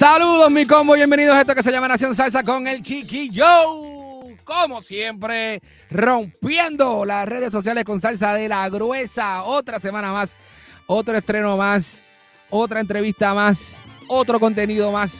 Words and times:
Saludos, 0.00 0.50
mi 0.50 0.64
combo, 0.64 0.94
bienvenidos 0.94 1.36
a 1.36 1.42
esto 1.42 1.54
que 1.54 1.62
se 1.62 1.70
llama 1.70 1.86
Nación 1.86 2.16
Salsa 2.16 2.42
con 2.42 2.66
el 2.66 2.80
Chiquillo. 2.80 3.44
Como 4.44 4.80
siempre, 4.80 5.60
rompiendo 5.90 7.04
las 7.04 7.28
redes 7.28 7.52
sociales 7.52 7.84
con 7.84 8.00
salsa 8.00 8.32
de 8.32 8.48
la 8.48 8.66
gruesa. 8.70 9.44
Otra 9.44 9.78
semana 9.78 10.10
más, 10.10 10.34
otro 10.86 11.18
estreno 11.18 11.54
más, 11.58 12.02
otra 12.48 12.80
entrevista 12.80 13.34
más, 13.34 13.76
otro 14.08 14.40
contenido 14.40 14.90
más. 14.90 15.18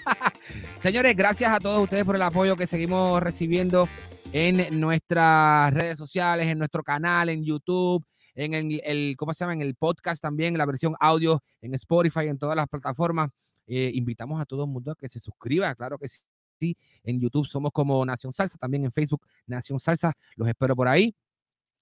Señores, 0.80 1.14
gracias 1.14 1.52
a 1.52 1.58
todos 1.58 1.82
ustedes 1.82 2.06
por 2.06 2.16
el 2.16 2.22
apoyo 2.22 2.56
que 2.56 2.66
seguimos 2.66 3.22
recibiendo 3.22 3.86
en 4.32 4.80
nuestras 4.80 5.74
redes 5.74 5.98
sociales, 5.98 6.46
en 6.46 6.56
nuestro 6.56 6.82
canal, 6.82 7.28
en 7.28 7.44
YouTube, 7.44 8.02
en 8.34 8.54
el, 8.54 9.14
¿cómo 9.18 9.34
se 9.34 9.40
llama? 9.40 9.52
En 9.52 9.60
el 9.60 9.74
podcast 9.74 10.22
también, 10.22 10.54
en 10.54 10.58
la 10.58 10.64
versión 10.64 10.94
audio, 11.00 11.42
en 11.60 11.74
Spotify, 11.74 12.28
en 12.28 12.38
todas 12.38 12.56
las 12.56 12.66
plataformas. 12.66 13.28
Eh, 13.68 13.92
invitamos 13.94 14.40
a 14.40 14.46
todo 14.46 14.64
el 14.64 14.70
mundo 14.70 14.90
a 14.90 14.96
que 14.96 15.08
se 15.08 15.20
suscriba, 15.20 15.72
claro 15.74 15.98
que 15.98 16.08
sí. 16.08 16.76
En 17.04 17.20
YouTube 17.20 17.46
somos 17.46 17.70
como 17.72 18.04
Nación 18.04 18.32
Salsa, 18.32 18.58
también 18.58 18.84
en 18.84 18.90
Facebook 18.90 19.20
Nación 19.46 19.78
Salsa. 19.78 20.12
Los 20.34 20.48
espero 20.48 20.74
por 20.74 20.88
ahí. 20.88 21.14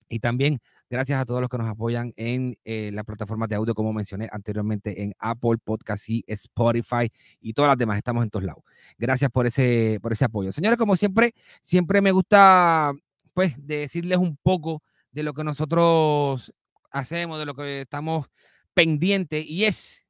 Y 0.08 0.20
también 0.20 0.60
gracias 0.88 1.20
a 1.20 1.24
todos 1.24 1.40
los 1.40 1.50
que 1.50 1.58
nos 1.58 1.68
apoyan 1.68 2.12
en 2.16 2.56
eh, 2.64 2.90
las 2.92 3.04
plataformas 3.04 3.48
de 3.48 3.56
audio, 3.56 3.74
como 3.74 3.92
mencioné 3.92 4.28
anteriormente, 4.30 5.02
en 5.02 5.14
Apple 5.18 5.58
Podcast 5.64 6.08
y 6.08 6.24
Spotify 6.28 7.10
y 7.40 7.52
todas 7.52 7.70
las 7.70 7.78
demás. 7.78 7.98
Estamos 7.98 8.22
en 8.22 8.30
todos 8.30 8.44
lados. 8.44 8.62
Gracias 8.98 9.30
por 9.30 9.46
ese, 9.46 9.98
por 10.00 10.12
ese 10.12 10.24
apoyo. 10.24 10.52
Señores, 10.52 10.78
como 10.78 10.94
siempre, 10.94 11.32
siempre 11.60 12.00
me 12.02 12.12
gusta 12.12 12.92
pues 13.34 13.54
decirles 13.58 14.18
un 14.18 14.36
poco 14.36 14.82
de 15.10 15.22
lo 15.22 15.34
que 15.34 15.44
nosotros 15.44 16.52
hacemos, 16.90 17.38
de 17.38 17.46
lo 17.46 17.54
que 17.54 17.82
estamos 17.82 18.26
pendientes 18.74 19.44
y 19.44 19.64
es 19.64 20.05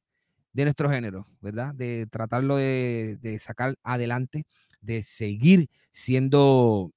de 0.57 0.65
nuestro 0.65 0.89
género, 0.89 1.29
¿verdad? 1.43 1.75
De 1.75 2.07
tratarlo 2.07 2.57
de, 2.57 3.39
sacar 3.39 3.75
adelante, 3.83 4.47
de 4.81 5.03
seguir 5.03 5.69
siendo 5.93 6.93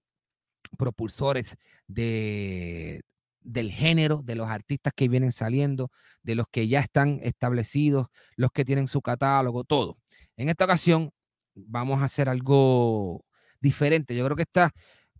propulsores 0.77 1.57
de, 1.85 3.01
del 3.41 3.69
género, 3.69 4.21
de 4.23 4.35
los 4.35 4.47
artistas 4.47 4.93
que 4.95 5.09
vienen 5.09 5.33
saliendo, 5.33 5.91
de 6.23 6.35
los 6.35 6.45
que 6.49 6.69
ya 6.69 6.79
están 6.79 7.19
establecidos, 7.21 8.07
los 8.37 8.49
que 8.53 8.63
tienen 8.63 8.87
su 8.87 9.01
catálogo, 9.01 9.65
todo. 9.65 9.97
En 10.37 10.47
esta 10.47 10.63
ocasión 10.63 11.11
vamos 11.53 12.01
a 12.01 12.05
hacer 12.05 12.29
algo 12.29 13.25
diferente. 13.59 14.15
Yo 14.15 14.23
creo 14.23 14.37
que 14.37 14.43
esta 14.43 14.71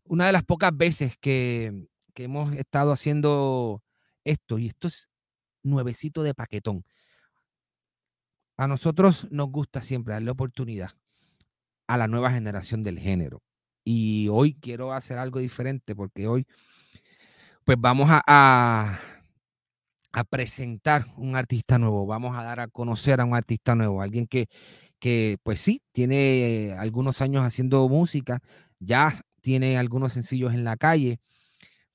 una 0.06 0.28
de 0.28 0.32
las 0.32 0.45
pocas 0.45 0.72
veces 0.73 1.17
que, 1.20 1.90
que 2.14 2.23
hemos 2.23 2.54
estado 2.54 2.94
haciendo 2.94 3.84
esto, 4.23 4.60
y 4.60 4.67
esto 4.67 4.88
es 4.88 5.10
nuevecito 5.62 6.23
de 6.23 6.34
paquetón. 6.34 6.86
A 8.59 8.67
nosotros 8.67 9.25
nos 9.31 9.49
gusta 9.49 9.79
siempre 9.79 10.13
darle 10.13 10.31
oportunidad 10.31 10.89
a 11.88 11.95
la 11.97 12.09
nueva 12.09 12.29
generación 12.29 12.83
del 12.83 12.99
género. 12.99 13.41
Y 13.86 14.27
hoy 14.27 14.53
quiero 14.53 14.92
hacer 14.92 15.17
algo 15.17 15.39
diferente 15.39 15.95
porque 15.95 16.27
hoy 16.27 16.45
pues 17.64 17.77
vamos 17.80 18.09
a, 18.11 18.21
a, 18.27 18.99
a 20.11 20.23
presentar 20.25 21.05
un 21.15 21.37
artista 21.37 21.77
nuevo, 21.77 22.05
vamos 22.05 22.37
a 22.37 22.43
dar 22.43 22.59
a 22.59 22.67
conocer 22.67 23.21
a 23.21 23.23
un 23.23 23.33
artista 23.33 23.75
nuevo, 23.75 24.02
alguien 24.02 24.27
que, 24.27 24.49
que 24.99 25.37
pues 25.42 25.61
sí, 25.61 25.81
tiene 25.93 26.75
algunos 26.77 27.21
años 27.21 27.45
haciendo 27.45 27.87
música, 27.87 28.42
ya 28.77 29.21
tiene 29.39 29.77
algunos 29.77 30.11
sencillos 30.11 30.53
en 30.53 30.65
la 30.65 30.75
calle, 30.75 31.21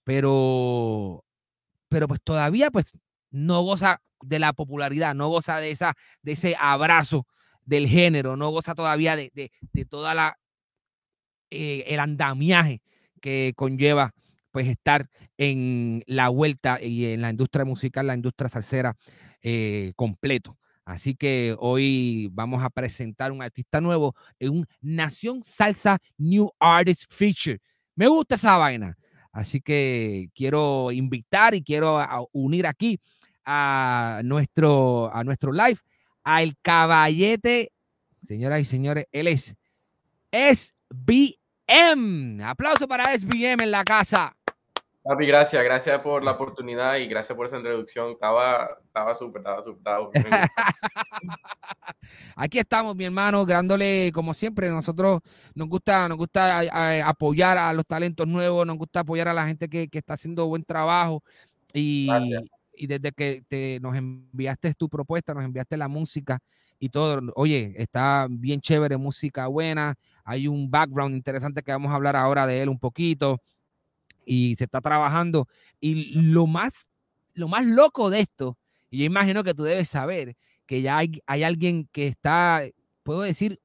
pero, 0.03 1.27
pero 1.91 2.09
pues 2.09 2.23
todavía 2.25 2.71
pues 2.71 2.91
no 3.31 3.61
goza 3.61 4.01
de 4.25 4.39
la 4.39 4.53
popularidad, 4.53 5.15
no 5.15 5.29
goza 5.29 5.59
de, 5.59 5.71
esa, 5.71 5.95
de 6.23 6.33
ese 6.33 6.57
abrazo 6.59 7.27
del 7.65 7.89
género, 7.89 8.37
no 8.37 8.51
goza 8.51 8.75
todavía 8.75 9.17
de, 9.17 9.31
de, 9.35 9.51
de 9.73 9.85
toda 9.85 10.15
la 10.15 10.37
eh, 11.51 11.85
el 11.87 12.01
andamiaje 12.01 12.83
que 13.21 13.53
conlleva 13.55 14.13
pues 14.51 14.67
estar 14.67 15.09
en 15.39 16.03
la 16.07 16.29
vuelta 16.29 16.83
y 16.83 17.07
en 17.07 17.23
la 17.23 17.31
industria 17.31 17.65
musical, 17.65 18.09
la 18.09 18.15
industria 18.17 18.49
salsera 18.49 18.97
eh, 19.41 19.93
completo. 19.95 20.59
Así 20.85 21.15
que 21.15 21.55
hoy 21.61 22.29
vamos 22.33 22.63
a 22.63 22.71
presentar 22.71 23.31
un 23.31 23.41
artista 23.41 23.81
nuevo 23.81 24.15
en 24.41 24.51
un 24.51 24.67
Nación 24.81 25.43
Salsa 25.45 25.99
New 26.19 26.51
Artist 26.59 27.05
Feature. 27.09 27.61
Me 27.95 28.09
gusta 28.09 28.35
esa 28.35 28.57
vaina. 28.57 28.97
Así 29.33 29.61
que 29.61 30.29
quiero 30.35 30.91
invitar 30.93 31.55
y 31.55 31.63
quiero 31.63 32.05
unir 32.33 32.67
aquí 32.67 33.01
a 33.45 34.21
nuestro, 34.25 35.15
a 35.15 35.23
nuestro 35.25 35.53
live 35.53 35.79
al 36.23 36.57
caballete, 36.63 37.73
señoras 38.23 38.61
y 38.61 38.65
señores, 38.65 39.07
él 39.13 39.29
es 39.29 39.55
SBM. 40.33 42.43
Aplauso 42.45 42.89
para 42.89 43.13
SBM 43.17 43.65
en 43.65 43.71
la 43.71 43.85
casa. 43.85 44.35
Papi, 45.03 45.27
gracias, 45.27 45.63
gracias 45.63 46.03
por 46.03 46.25
la 46.25 46.31
oportunidad 46.31 46.97
y 46.97 47.07
gracias 47.07 47.37
por 47.37 47.45
esa 47.45 47.59
introducción. 47.59 48.13
Estaba, 48.13 48.71
estaba 48.87 49.15
súper, 49.15 49.41
estaba 49.41 49.61
súper. 49.63 49.81
estaba-. 49.81 50.11
Aquí 52.37 52.59
estamos, 52.59 52.97
mi 52.97 53.05
hermano, 53.05 53.45
dándole, 53.45 54.11
como 54.15 54.33
siempre, 54.33 54.71
nosotros 54.71 55.21
nos 55.55 55.69
gusta, 55.69 56.09
nos 56.09 56.17
gusta 56.17 56.61
a- 56.61 57.01
a- 57.03 57.09
apoyar 57.09 57.59
a 57.59 57.71
los 57.75 57.85
talentos 57.87 58.27
nuevos, 58.27 58.67
nos 58.67 58.79
gusta 58.79 59.01
apoyar 59.01 59.29
a 59.29 59.35
la 59.35 59.47
gente 59.47 59.69
que, 59.69 59.89
que 59.89 59.99
está 59.99 60.15
haciendo 60.15 60.47
buen 60.47 60.65
trabajo. 60.65 61.23
Y, 61.75 62.07
Gracias. 62.07 62.43
Y 62.77 62.87
desde 62.87 63.13
que 63.13 63.45
te, 63.49 63.79
nos 63.81 63.97
enviaste 63.97 64.75
tu 64.75 64.89
propuesta, 64.89 65.35
nos 65.35 65.45
enviaste 65.45 65.77
la 65.77 65.89
música 65.89 66.41
y 66.79 66.89
todo, 66.89 67.21
oye, 67.37 67.75
está 67.77 68.27
bien 68.31 68.61
chévere, 68.61 68.97
música 68.97 69.47
buena, 69.47 69.95
hay 70.25 70.49
un 70.49 70.71
background 70.71 71.15
interesante 71.15 71.63
que 71.63 71.73
vamos 71.73 71.93
a 71.93 71.95
hablar 71.95 72.17
ahora 72.17 72.47
de 72.47 72.63
él 72.63 72.69
un 72.69 72.79
poquito 72.79 73.41
y 74.27 74.55
se 74.57 74.65
está 74.65 74.81
trabajando. 74.81 75.49
Y 75.81 76.15
lo 76.15 76.47
más, 76.47 76.89
lo 77.35 77.49
más 77.49 77.67
loco 77.67 78.11
de 78.11 78.21
esto, 78.21 78.59
y 78.91 78.99
yo 78.99 79.05
imagino 79.05 79.45
que 79.45 79.55
tú 79.55 79.63
debes 79.65 79.89
saber, 79.89 80.37
que 80.67 80.83
ya 80.83 80.99
hay, 80.99 81.21
hay 81.27 81.43
alguien 81.43 81.89
que 81.93 82.07
está, 82.07 82.63
puedo 83.03 83.23
decir, 83.23 83.61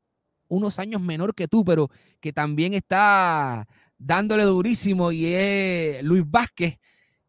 unos 0.48 0.80
años 0.80 1.02
menor 1.02 1.36
que 1.36 1.48
tú, 1.48 1.64
pero 1.64 1.90
que 2.20 2.34
también 2.34 2.74
está 2.74 3.68
dándole 3.98 4.44
durísimo 4.44 5.12
y 5.12 5.26
es 5.28 6.04
Luis 6.04 6.24
Vázquez, 6.26 6.80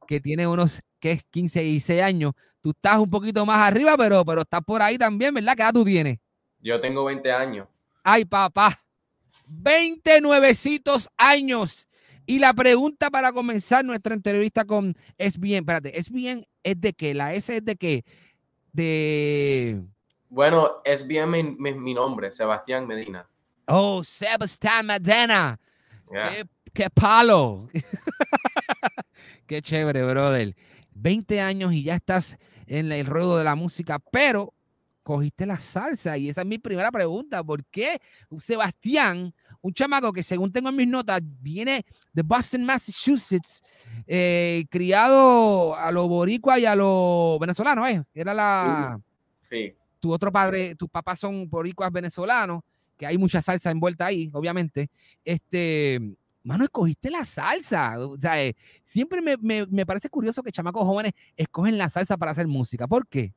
que 0.06 0.20
tiene 0.20 0.46
unos, 0.46 0.82
que 1.00 1.12
es 1.12 1.24
15 1.30 1.62
y 1.64 1.70
16 1.72 2.02
años. 2.02 2.32
Tú 2.60 2.70
estás 2.70 2.98
un 2.98 3.08
poquito 3.10 3.44
más 3.46 3.58
arriba, 3.66 3.96
pero, 3.96 4.24
pero 4.24 4.42
estás 4.42 4.60
por 4.62 4.82
ahí 4.82 4.98
también, 4.98 5.32
¿verdad? 5.34 5.54
¿Qué 5.56 5.62
edad 5.62 5.72
tú 5.72 5.84
tienes? 5.84 6.18
Yo 6.60 6.80
tengo 6.80 7.04
20 7.06 7.32
años. 7.32 7.66
Ay, 8.04 8.24
papá. 8.24 8.78
20 9.48 10.20
nuevecitos 10.20 11.08
años. 11.16 11.88
Y 12.26 12.38
la 12.38 12.52
pregunta 12.54 13.10
para 13.10 13.32
comenzar 13.32 13.84
nuestra 13.84 14.14
entrevista 14.14 14.64
con 14.64 14.94
es 15.18 15.38
bien, 15.38 15.60
espérate, 15.64 15.98
es 15.98 16.10
bien, 16.10 16.46
es 16.62 16.80
de 16.80 16.92
qué, 16.92 17.12
la 17.14 17.32
S 17.34 17.56
es 17.56 17.64
de 17.64 17.74
qué, 17.74 18.04
de 18.72 19.82
Bueno, 20.28 20.68
es 20.84 21.04
bien 21.06 21.28
mi, 21.30 21.42
mi- 21.42 21.74
mi 21.74 21.92
nombre, 21.94 22.30
Sebastián 22.30 22.86
Medina. 22.86 23.26
oh 23.66 24.04
Sebastián 24.04 24.86
Medina, 24.86 25.58
Yeah. 26.12 26.30
qué, 26.30 26.44
qué 26.72 26.90
palo, 26.90 27.68
qué 29.46 29.62
chévere, 29.62 30.04
brother. 30.04 30.54
20 31.00 31.40
años 31.40 31.72
y 31.72 31.82
ya 31.82 31.94
estás 31.94 32.36
en 32.66 32.92
el 32.92 33.06
ruedo 33.06 33.38
de 33.38 33.44
la 33.44 33.54
música, 33.54 33.98
pero 33.98 34.52
cogiste 35.02 35.46
la 35.46 35.58
salsa 35.58 36.16
y 36.18 36.28
esa 36.28 36.42
es 36.42 36.46
mi 36.46 36.58
primera 36.58 36.92
pregunta, 36.92 37.42
¿por 37.42 37.64
qué 37.64 37.98
Sebastián, 38.38 39.34
un 39.60 39.72
chamaco 39.72 40.12
que 40.12 40.22
según 40.22 40.52
tengo 40.52 40.68
en 40.68 40.76
mis 40.76 40.88
notas 40.88 41.20
viene 41.40 41.84
de 42.12 42.22
Boston, 42.22 42.64
Massachusetts, 42.64 43.62
eh, 44.06 44.64
criado 44.70 45.74
a 45.74 45.90
los 45.90 46.06
boricua 46.06 46.58
y 46.58 46.66
a 46.66 46.76
los 46.76 47.38
venezolanos, 47.38 47.88
¿eh? 47.88 48.02
Era 48.14 48.34
la 48.34 49.00
Sí, 49.42 49.74
tu 49.98 50.12
otro 50.12 50.30
padre, 50.30 50.76
tus 50.76 50.88
papás 50.88 51.18
son 51.18 51.48
boricuas 51.48 51.90
venezolanos, 51.90 52.62
que 52.96 53.06
hay 53.06 53.18
mucha 53.18 53.42
salsa 53.42 53.70
envuelta 53.70 54.06
ahí, 54.06 54.30
obviamente. 54.32 54.90
Este, 55.24 56.00
mano, 56.42 56.64
escogiste 56.64 57.10
la 57.10 57.24
salsa. 57.24 57.98
O 57.98 58.18
sea, 58.18 58.42
eh, 58.42 58.54
siempre 58.84 59.20
me, 59.20 59.36
me, 59.36 59.66
me, 59.66 59.86
parece 59.86 60.08
curioso 60.08 60.42
que 60.42 60.52
chamacos 60.52 60.84
jóvenes 60.84 61.12
escogen 61.36 61.78
la 61.78 61.90
salsa 61.90 62.16
para 62.16 62.32
hacer 62.32 62.46
música. 62.46 62.86
¿Por 62.86 63.06
qué? 63.06 63.32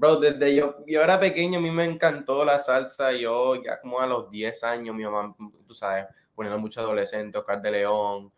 Bro, 0.00 0.16
desde 0.16 0.56
yo, 0.56 0.76
yo 0.86 1.02
era 1.02 1.20
pequeño, 1.20 1.58
a 1.58 1.62
mí 1.62 1.70
me 1.70 1.84
encantó 1.84 2.42
la 2.42 2.58
salsa. 2.58 3.12
Yo 3.12 3.62
ya 3.62 3.78
como 3.80 4.00
a 4.00 4.06
los 4.06 4.30
10 4.30 4.64
años, 4.64 4.96
mi 4.96 5.04
mamá, 5.04 5.36
tú 5.66 5.74
sabes, 5.74 6.06
poniendo 6.34 6.58
mucho 6.58 6.80
adolescente, 6.80 7.36
Oscar 7.36 7.60
de 7.60 7.70
León, 7.70 8.32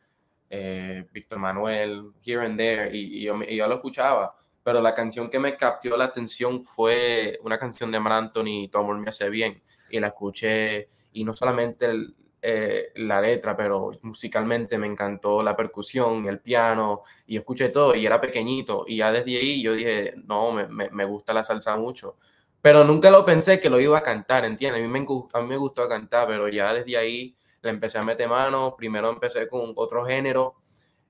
eh, 0.51 1.07
Víctor 1.13 1.39
Manuel, 1.39 2.11
here 2.25 2.45
and 2.45 2.59
there, 2.59 2.91
y, 2.93 3.23
yo, 3.23 3.37
lo 3.37 3.75
escuchaba. 3.77 4.35
Pero 4.65 4.83
la 4.83 4.93
canción 4.93 5.31
que 5.31 5.39
me 5.39 5.57
captó 5.57 5.97
la 5.97 6.07
atención 6.07 6.63
fue 6.63 7.39
una 7.45 7.59
canción 7.59 7.93
de 7.93 8.01
Mar 8.01 8.15
Anthony, 8.15 8.69
Tu 8.69 8.79
amor 8.79 8.99
me 8.99 9.09
hace 9.09 9.31
bien. 9.31 9.63
Y 9.89 10.01
la 10.01 10.09
escuché, 10.09 10.89
y 11.13 11.23
no 11.23 11.37
solamente 11.37 11.87
el, 11.87 12.17
eh, 12.45 12.91
la 12.97 13.21
letra, 13.21 13.57
pero 13.57 13.93
musicalmente 14.03 14.77
me 14.77 14.89
encantó 14.89 15.43
la 15.45 15.57
percusión, 15.57 16.27
el 16.27 16.41
piano, 16.41 17.03
y 17.27 17.37
escuché 17.37 17.69
todo, 17.69 17.95
y 17.95 18.05
era 18.05 18.21
pequeñito, 18.21 18.85
y 18.87 18.97
ya 18.97 19.13
desde 19.13 19.37
ahí 19.37 19.63
yo 19.63 19.75
dije, 19.75 20.15
no, 20.25 20.51
me, 20.51 20.67
me, 20.67 20.91
me 20.91 21.05
gusta 21.05 21.33
la 21.33 21.45
salsa 21.45 21.77
mucho, 21.77 22.17
pero 22.61 22.83
nunca 22.85 23.11
lo 23.13 23.25
pensé 23.25 23.61
que 23.61 23.71
lo 23.71 23.79
iba 23.79 23.99
a 23.99 24.03
cantar, 24.03 24.45
¿entiendes? 24.45 24.81
A 24.81 24.87
mí 24.87 24.89
me, 24.89 25.07
a 25.33 25.41
mí 25.41 25.49
me 25.49 25.57
gustó 25.57 25.89
cantar, 25.89 26.27
pero 26.27 26.49
ya 26.49 26.73
desde 26.75 26.97
ahí 26.97 27.37
le 27.63 27.71
empecé 27.71 27.99
a 27.99 28.03
meter 28.03 28.29
mano, 28.29 28.75
primero 28.77 29.09
empecé 29.11 29.47
con 29.49 29.73
otro 29.77 30.05
género, 30.05 30.57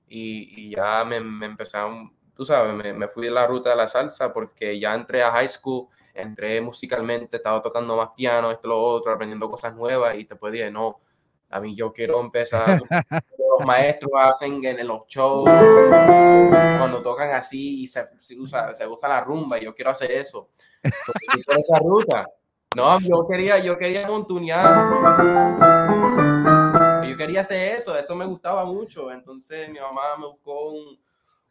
y, 0.07 0.67
y 0.67 0.75
ya 0.75 1.03
me, 1.03 1.19
me 1.19 1.47
a, 1.47 2.11
tú 2.35 2.45
sabes, 2.45 2.75
me, 2.75 2.93
me 2.93 3.07
fui 3.07 3.25
de 3.25 3.31
la 3.31 3.47
ruta 3.47 3.71
de 3.71 3.75
la 3.75 3.87
salsa, 3.87 4.31
porque 4.31 4.79
ya 4.79 4.93
entré 4.93 5.23
a 5.23 5.31
high 5.31 5.47
school, 5.47 5.87
entré 6.13 6.61
musicalmente, 6.61 7.37
estaba 7.37 7.59
tocando 7.59 7.97
más 7.97 8.09
piano, 8.15 8.51
esto, 8.51 8.67
lo 8.67 8.79
otro, 8.79 9.11
aprendiendo 9.13 9.49
cosas 9.49 9.75
nuevas, 9.75 10.15
y 10.15 10.25
después 10.25 10.53
dije, 10.53 10.69
no, 10.69 10.99
a 11.53 11.59
mí 11.59 11.75
yo 11.75 11.93
quiero 11.93 12.19
empezar, 12.21 12.81
los 12.81 13.65
maestros 13.65 14.11
hacen 14.15 14.63
en 14.65 14.87
los 14.87 15.05
shows, 15.07 15.47
cuando 15.47 17.01
tocan 17.01 17.31
así 17.31 17.83
y 17.83 17.87
se, 17.87 18.05
se, 18.17 18.39
usa, 18.39 18.73
se 18.73 18.87
usa 18.87 19.09
la 19.09 19.21
rumba, 19.21 19.59
y 19.59 19.65
yo 19.65 19.75
quiero 19.75 19.91
hacer 19.91 20.11
eso. 20.11 20.49
Por 20.81 21.59
esa 21.59 21.79
ruta. 21.79 22.25
No, 22.75 22.99
yo 23.01 23.27
quería, 23.27 23.59
yo 23.59 23.77
quería 23.77 24.07
montunear. 24.07 24.65
Yo 27.07 27.15
quería 27.15 27.41
hacer 27.41 27.77
eso, 27.77 27.95
eso 27.95 28.15
me 28.15 28.25
gustaba 28.25 28.65
mucho. 28.65 29.11
Entonces 29.11 29.69
mi 29.69 29.79
mamá 29.79 30.17
me 30.17 30.25
buscó 30.25 30.71
un, 30.71 30.99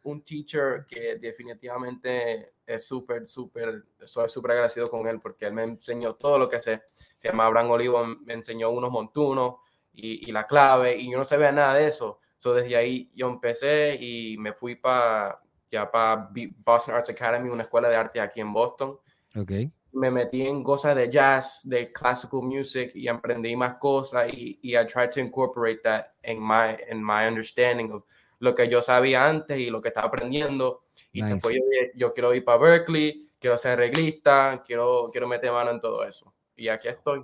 un 0.03 0.21
teacher 0.21 0.85
que 0.85 1.15
definitivamente 1.15 2.55
es 2.65 2.85
súper, 2.85 3.25
súper, 3.25 3.85
soy 4.03 4.27
súper 4.27 4.51
agradecido 4.51 4.89
con 4.89 5.07
él 5.07 5.21
porque 5.21 5.45
él 5.45 5.53
me 5.53 5.63
enseñó 5.63 6.15
todo 6.15 6.37
lo 6.37 6.49
que 6.49 6.59
sé. 6.59 6.81
Se 7.15 7.29
llama 7.29 7.45
Abraham 7.45 7.71
Olivo, 7.71 8.05
me 8.05 8.33
enseñó 8.33 8.69
unos 8.71 8.91
montunos, 8.91 9.55
y, 9.93 10.29
y, 10.29 10.31
la 10.31 10.45
clave, 10.47 10.97
y 10.97 11.11
yo 11.11 11.17
no 11.17 11.23
sabía 11.23 11.51
nada 11.51 11.75
de 11.75 11.87
eso. 11.87 12.19
So, 12.37 12.53
desde 12.53 12.75
ahí 12.75 13.11
yo 13.15 13.29
empecé 13.29 13.95
y 13.95 14.37
me 14.37 14.51
fui 14.51 14.75
para 14.75 15.39
ya 15.73 15.89
para 15.89 16.29
Boston 16.63 16.95
Arts 16.95 17.09
Academy, 17.09 17.49
una 17.49 17.63
escuela 17.63 17.89
de 17.89 17.95
arte 17.95 18.21
aquí 18.21 18.39
en 18.39 18.53
Boston. 18.53 18.99
Okay. 19.35 19.71
Me 19.93 20.11
metí 20.11 20.45
en 20.45 20.63
cosas 20.63 20.95
de 20.95 21.09
jazz, 21.09 21.61
de 21.63 21.91
classical 21.91 22.41
music 22.43 22.91
y 22.95 23.07
aprendí 23.07 23.55
más 23.55 23.75
cosas 23.75 24.31
y, 24.31 24.59
y 24.61 24.77
I 24.77 24.85
tried 24.85 25.09
to 25.11 25.19
incorporate 25.19 25.81
that 25.83 26.07
in 26.23 26.39
my, 26.39 26.75
in 26.91 27.03
my 27.03 27.27
understanding 27.27 27.91
of 27.91 28.03
lo 28.39 28.53
que 28.53 28.67
yo 28.67 28.81
sabía 28.81 29.27
antes 29.27 29.57
y 29.57 29.69
lo 29.69 29.81
que 29.81 29.87
estaba 29.87 30.07
aprendiendo. 30.07 30.83
Y 31.11 31.21
nice. 31.21 31.35
después 31.35 31.55
yo, 31.55 31.61
yo, 31.95 32.13
quiero 32.13 32.33
ir 32.33 32.43
para 32.43 32.57
Berkeley, 32.57 33.27
quiero 33.39 33.57
ser 33.57 33.79
reglista, 33.79 34.61
quiero, 34.65 35.09
quiero 35.11 35.27
meter 35.27 35.51
mano 35.51 35.71
en 35.71 35.79
todo 35.79 36.03
eso. 36.03 36.33
Y 36.55 36.67
aquí 36.67 36.87
estoy. 36.87 37.21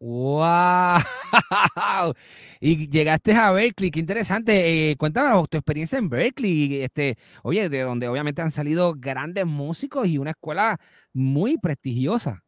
¡Wow! 0.00 0.98
Y 2.60 2.88
llegaste 2.88 3.34
a 3.34 3.52
Berkeley, 3.52 3.90
qué 3.90 4.00
interesante. 4.00 4.90
Eh, 4.90 4.96
cuéntame 4.96 5.42
tu 5.48 5.58
experiencia 5.58 5.98
en 5.98 6.08
Berkeley. 6.08 6.82
Este, 6.82 7.16
oye, 7.42 7.68
de 7.68 7.82
donde 7.82 8.08
obviamente 8.08 8.42
han 8.42 8.50
salido 8.50 8.94
grandes 8.96 9.46
músicos 9.46 10.06
y 10.06 10.18
una 10.18 10.30
escuela 10.30 10.78
muy 11.12 11.58
prestigiosa. 11.58 12.42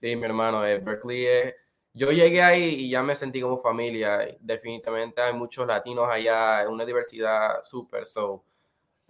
Sí, 0.00 0.16
mi 0.16 0.24
hermano, 0.24 0.64
eh, 0.66 0.78
Berkeley 0.78 1.26
es... 1.26 1.54
Yo 1.92 2.12
llegué 2.12 2.40
ahí 2.40 2.62
y 2.62 2.90
ya 2.90 3.02
me 3.02 3.14
sentí 3.16 3.40
como 3.40 3.58
familia. 3.58 4.20
Definitivamente 4.40 5.20
hay 5.20 5.34
muchos 5.34 5.66
latinos 5.66 6.08
allá, 6.08 6.68
una 6.68 6.84
diversidad 6.84 7.64
súper. 7.64 8.06
So, 8.06 8.44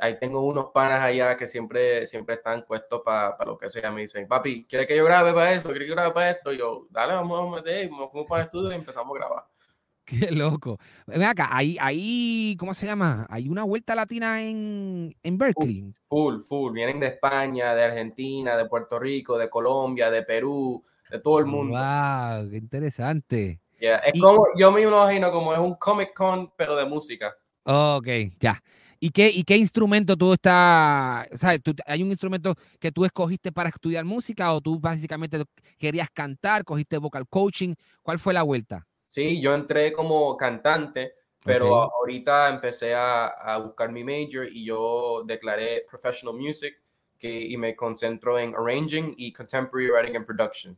ahí 0.00 0.18
tengo 0.18 0.40
unos 0.40 0.66
panas 0.72 1.02
allá 1.02 1.36
que 1.36 1.46
siempre, 1.46 2.06
siempre 2.06 2.36
están 2.36 2.64
puestos 2.64 3.02
para 3.04 3.36
pa 3.36 3.44
lo 3.44 3.58
que 3.58 3.70
sea. 3.70 3.90
Me 3.90 4.02
dicen, 4.02 4.26
papi, 4.26 4.64
¿quieres 4.64 4.88
que 4.88 4.96
yo 4.96 5.04
grabe 5.04 5.32
para 5.32 5.52
eso? 5.52 5.68
¿Quieres 5.68 5.84
que 5.84 5.88
yo 5.90 5.94
grabe 5.94 6.12
para 6.12 6.30
esto? 6.30 6.52
Y 6.52 6.58
yo, 6.58 6.86
dale, 6.90 7.14
vamos 7.14 7.52
a 7.52 7.56
meter, 7.56 7.88
vamos 7.90 8.26
para 8.28 8.42
el 8.42 8.46
estudio 8.46 8.72
y 8.72 8.74
empezamos 8.74 9.14
a 9.14 9.18
grabar. 9.18 9.44
Qué 10.04 10.32
loco. 10.32 10.78
Ven 11.06 11.22
acá, 11.22 11.48
ahí, 11.52 11.76
ahí, 11.80 12.56
¿cómo 12.58 12.74
se 12.74 12.86
llama? 12.86 13.26
Hay 13.30 13.48
una 13.48 13.62
vuelta 13.62 13.94
latina 13.94 14.42
en, 14.42 15.14
en 15.22 15.38
Berkeley. 15.38 15.92
Full, 16.08 16.40
full. 16.40 16.72
Vienen 16.72 16.98
de 16.98 17.06
España, 17.06 17.74
de 17.74 17.84
Argentina, 17.84 18.56
de 18.56 18.66
Puerto 18.66 18.98
Rico, 18.98 19.38
de 19.38 19.48
Colombia, 19.48 20.10
de 20.10 20.24
Perú, 20.24 20.82
de 21.08 21.20
todo 21.20 21.38
el 21.38 21.46
mundo. 21.46 21.78
¡Wow! 21.78 22.50
¡Qué 22.50 22.56
interesante! 22.56 23.60
Yeah. 23.78 23.98
Es 23.98 24.14
y, 24.16 24.20
como, 24.20 24.46
yo 24.56 24.72
me 24.72 24.82
imagino 24.82 25.30
como 25.30 25.52
es 25.52 25.58
un 25.58 25.74
Comic 25.74 26.12
Con, 26.12 26.52
pero 26.56 26.74
de 26.74 26.86
música. 26.86 27.34
Ok, 27.64 28.08
ya. 28.40 28.60
¿Y 29.02 29.10
qué, 29.10 29.30
¿Y 29.30 29.44
qué 29.44 29.56
instrumento 29.56 30.14
tú 30.14 30.34
estás, 30.34 31.26
o 31.32 31.38
sea, 31.38 31.58
tú, 31.58 31.74
hay 31.86 32.02
un 32.02 32.10
instrumento 32.10 32.54
que 32.78 32.92
tú 32.92 33.06
escogiste 33.06 33.50
para 33.50 33.70
estudiar 33.70 34.04
música 34.04 34.52
o 34.52 34.60
tú 34.60 34.78
básicamente 34.78 35.42
querías 35.78 36.08
cantar, 36.12 36.64
cogiste 36.64 36.98
vocal 36.98 37.26
coaching? 37.26 37.74
¿Cuál 38.02 38.18
fue 38.18 38.34
la 38.34 38.42
vuelta? 38.42 38.86
Sí, 39.08 39.40
yo 39.40 39.54
entré 39.54 39.90
como 39.94 40.36
cantante, 40.36 41.14
pero 41.42 41.74
okay. 41.74 41.88
ahorita 41.98 42.50
empecé 42.50 42.94
a, 42.94 43.28
a, 43.28 43.56
buscar 43.56 43.90
mi 43.90 44.04
major 44.04 44.46
y 44.46 44.66
yo 44.66 45.24
declaré 45.26 45.86
professional 45.88 46.36
music 46.36 46.78
que, 47.18 47.46
y 47.46 47.56
me 47.56 47.74
concentro 47.74 48.38
en 48.38 48.54
arranging 48.54 49.14
y 49.16 49.32
contemporary 49.32 49.90
writing 49.90 50.16
and 50.16 50.26
production. 50.26 50.76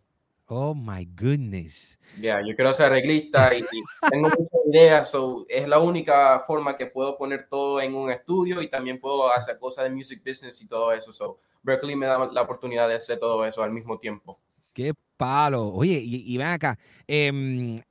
Oh 0.54 0.74
my 0.74 1.06
goodness. 1.06 1.98
Ya, 2.16 2.20
yeah, 2.20 2.42
yo 2.46 2.54
quiero 2.54 2.74
ser 2.74 2.92
arreglista 2.92 3.54
y, 3.54 3.60
y 3.60 3.82
tengo 4.10 4.28
muchas 4.28 4.60
ideas, 4.66 5.10
so 5.10 5.46
es 5.48 5.66
la 5.66 5.78
única 5.78 6.38
forma 6.40 6.76
que 6.76 6.84
puedo 6.84 7.16
poner 7.16 7.48
todo 7.48 7.80
en 7.80 7.94
un 7.94 8.10
estudio 8.10 8.60
y 8.60 8.68
también 8.68 9.00
puedo 9.00 9.32
hacer 9.32 9.58
cosas 9.58 9.84
de 9.84 9.90
music 9.90 10.22
business 10.22 10.60
y 10.60 10.66
todo 10.66 10.92
eso. 10.92 11.10
So 11.10 11.38
Berkeley 11.62 11.96
me 11.96 12.04
da 12.04 12.30
la 12.30 12.42
oportunidad 12.42 12.86
de 12.86 12.96
hacer 12.96 13.18
todo 13.18 13.46
eso 13.46 13.62
al 13.62 13.72
mismo 13.72 13.98
tiempo. 13.98 14.38
Qué 14.74 14.92
palo. 15.16 15.68
Oye, 15.68 16.02
y, 16.04 16.34
y 16.34 16.36
ven 16.36 16.48
acá, 16.48 16.78
eh, 17.08 17.82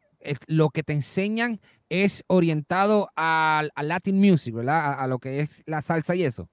lo 0.46 0.70
que 0.70 0.84
te 0.84 0.94
enseñan 0.94 1.60
es 1.90 2.24
orientado 2.28 3.10
al, 3.16 3.72
Latin 3.76 4.20
music, 4.20 4.54
¿verdad? 4.54 4.86
A, 4.86 4.94
a, 4.94 5.08
lo 5.08 5.18
que 5.18 5.40
es 5.40 5.64
la 5.66 5.82
salsa 5.82 6.14
y 6.14 6.26
eso. 6.26 6.48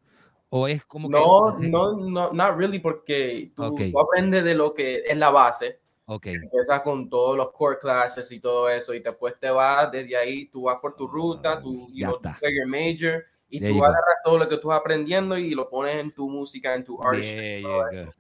¿O 0.49 0.69
es 0.69 0.87
como 0.87 1.11
no, 1.11 1.59
que... 1.61 1.69
No, 1.69 1.99
no, 1.99 2.33
not 2.33 2.57
really, 2.57 2.79
porque 2.79 3.53
tú, 3.55 3.65
okay. 3.65 3.93
tú 3.93 4.01
aprendes 4.01 4.43
de 4.43 4.55
lo 4.55 4.73
que 4.73 5.03
es 5.07 5.17
la 5.19 5.29
base. 5.29 5.81
Okay. 6.11 6.37
Empiezas 6.37 6.81
con 6.81 7.11
todos 7.11 7.37
los 7.37 7.53
core 7.53 7.79
classes 7.79 8.33
y 8.33 8.41
todo 8.41 8.71
eso, 8.71 8.95
y 8.95 9.01
después 9.01 9.35
te 9.39 9.51
vas 9.51 9.93
desde 9.93 10.17
ahí, 10.17 10.47
tú 10.47 10.63
vas 10.63 10.79
por 10.81 10.97
tu 10.97 11.07
ruta, 11.07 11.61
tú, 11.61 11.87
you 11.93 12.07
know, 12.07 12.19
your 12.41 12.67
major, 12.67 13.27
y 13.51 13.61
There 13.61 13.75
tú 13.75 13.85
agarras 13.85 14.17
todo 14.25 14.39
lo 14.39 14.49
que 14.49 14.57
tú 14.57 14.69
vas 14.69 14.81
aprendiendo 14.81 15.37
y 15.37 15.51
lo 15.51 15.69
pones 15.69 15.97
en 15.97 16.15
tu 16.15 16.31
música, 16.31 16.75
en 16.75 16.85
tu 16.85 17.03
art. 17.03 17.23
Yeah, 17.23 18.11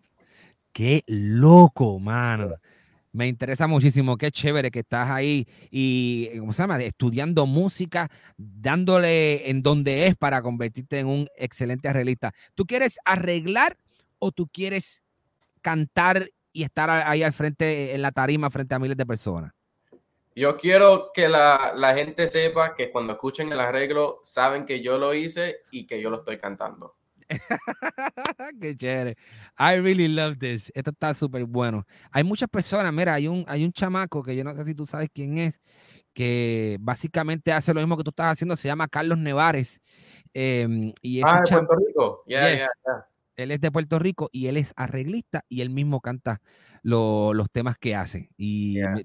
Qué 0.70 1.02
loco, 1.06 1.98
mano. 1.98 2.56
Me 3.12 3.26
interesa 3.26 3.66
muchísimo, 3.66 4.18
qué 4.18 4.30
chévere 4.30 4.70
que 4.70 4.80
estás 4.80 5.08
ahí 5.08 5.48
y, 5.70 6.28
¿cómo 6.38 6.52
se 6.52 6.62
llama? 6.62 6.78
Estudiando 6.82 7.46
música, 7.46 8.10
dándole 8.36 9.48
en 9.48 9.62
donde 9.62 10.08
es 10.08 10.14
para 10.14 10.42
convertirte 10.42 10.98
en 10.98 11.06
un 11.06 11.26
excelente 11.36 11.88
arreglista. 11.88 12.34
¿Tú 12.54 12.66
quieres 12.66 12.98
arreglar 13.06 13.78
o 14.18 14.30
tú 14.30 14.46
quieres 14.46 15.02
cantar 15.62 16.28
y 16.58 16.64
estar 16.64 16.90
ahí 16.90 17.22
al 17.22 17.32
frente, 17.32 17.94
en 17.94 18.02
la 18.02 18.10
tarima, 18.10 18.50
frente 18.50 18.74
a 18.74 18.80
miles 18.80 18.96
de 18.96 19.06
personas? 19.06 19.52
Yo 20.34 20.56
quiero 20.56 21.12
que 21.14 21.28
la, 21.28 21.72
la 21.76 21.94
gente 21.94 22.26
sepa 22.26 22.74
que 22.74 22.90
cuando 22.90 23.12
escuchen 23.12 23.52
el 23.52 23.60
arreglo, 23.60 24.18
saben 24.24 24.66
que 24.66 24.82
yo 24.82 24.98
lo 24.98 25.14
hice 25.14 25.58
y 25.70 25.86
que 25.86 26.02
yo 26.02 26.10
lo 26.10 26.16
estoy 26.16 26.38
cantando. 26.38 26.96
Qué 28.60 28.76
chévere. 28.76 29.16
I 29.56 29.76
really 29.76 30.08
love 30.08 30.36
this. 30.40 30.72
Esto 30.74 30.90
está 30.90 31.14
súper 31.14 31.44
bueno. 31.44 31.86
Hay 32.10 32.24
muchas 32.24 32.48
personas, 32.48 32.92
mira, 32.92 33.14
hay 33.14 33.28
un, 33.28 33.44
hay 33.46 33.64
un 33.64 33.72
chamaco 33.72 34.20
que 34.24 34.34
yo 34.34 34.42
no 34.42 34.52
sé 34.56 34.64
si 34.64 34.74
tú 34.74 34.84
sabes 34.84 35.10
quién 35.14 35.38
es, 35.38 35.62
que 36.12 36.76
básicamente 36.80 37.52
hace 37.52 37.72
lo 37.72 37.78
mismo 37.78 37.96
que 37.96 38.02
tú 38.02 38.10
estás 38.10 38.32
haciendo, 38.32 38.56
se 38.56 38.66
llama 38.66 38.88
Carlos 38.88 39.18
Nevares. 39.18 39.80
Eh, 40.34 40.92
y 41.02 41.20
ah, 41.22 41.40
de 41.40 41.52
Puerto 41.52 41.76
Rico. 41.86 42.24
Yeah, 42.26 42.50
yes. 42.50 42.58
yeah, 42.58 42.68
yeah. 42.84 43.07
Él 43.38 43.52
es 43.52 43.60
de 43.60 43.70
Puerto 43.70 43.98
Rico 43.98 44.28
y 44.32 44.48
él 44.48 44.56
es 44.56 44.74
arreglista 44.76 45.44
y 45.48 45.62
él 45.62 45.70
mismo 45.70 46.00
canta 46.00 46.42
lo, 46.82 47.32
los 47.32 47.50
temas 47.50 47.78
que 47.78 47.94
hace. 47.94 48.30
Y 48.36 48.78
me, 48.80 49.04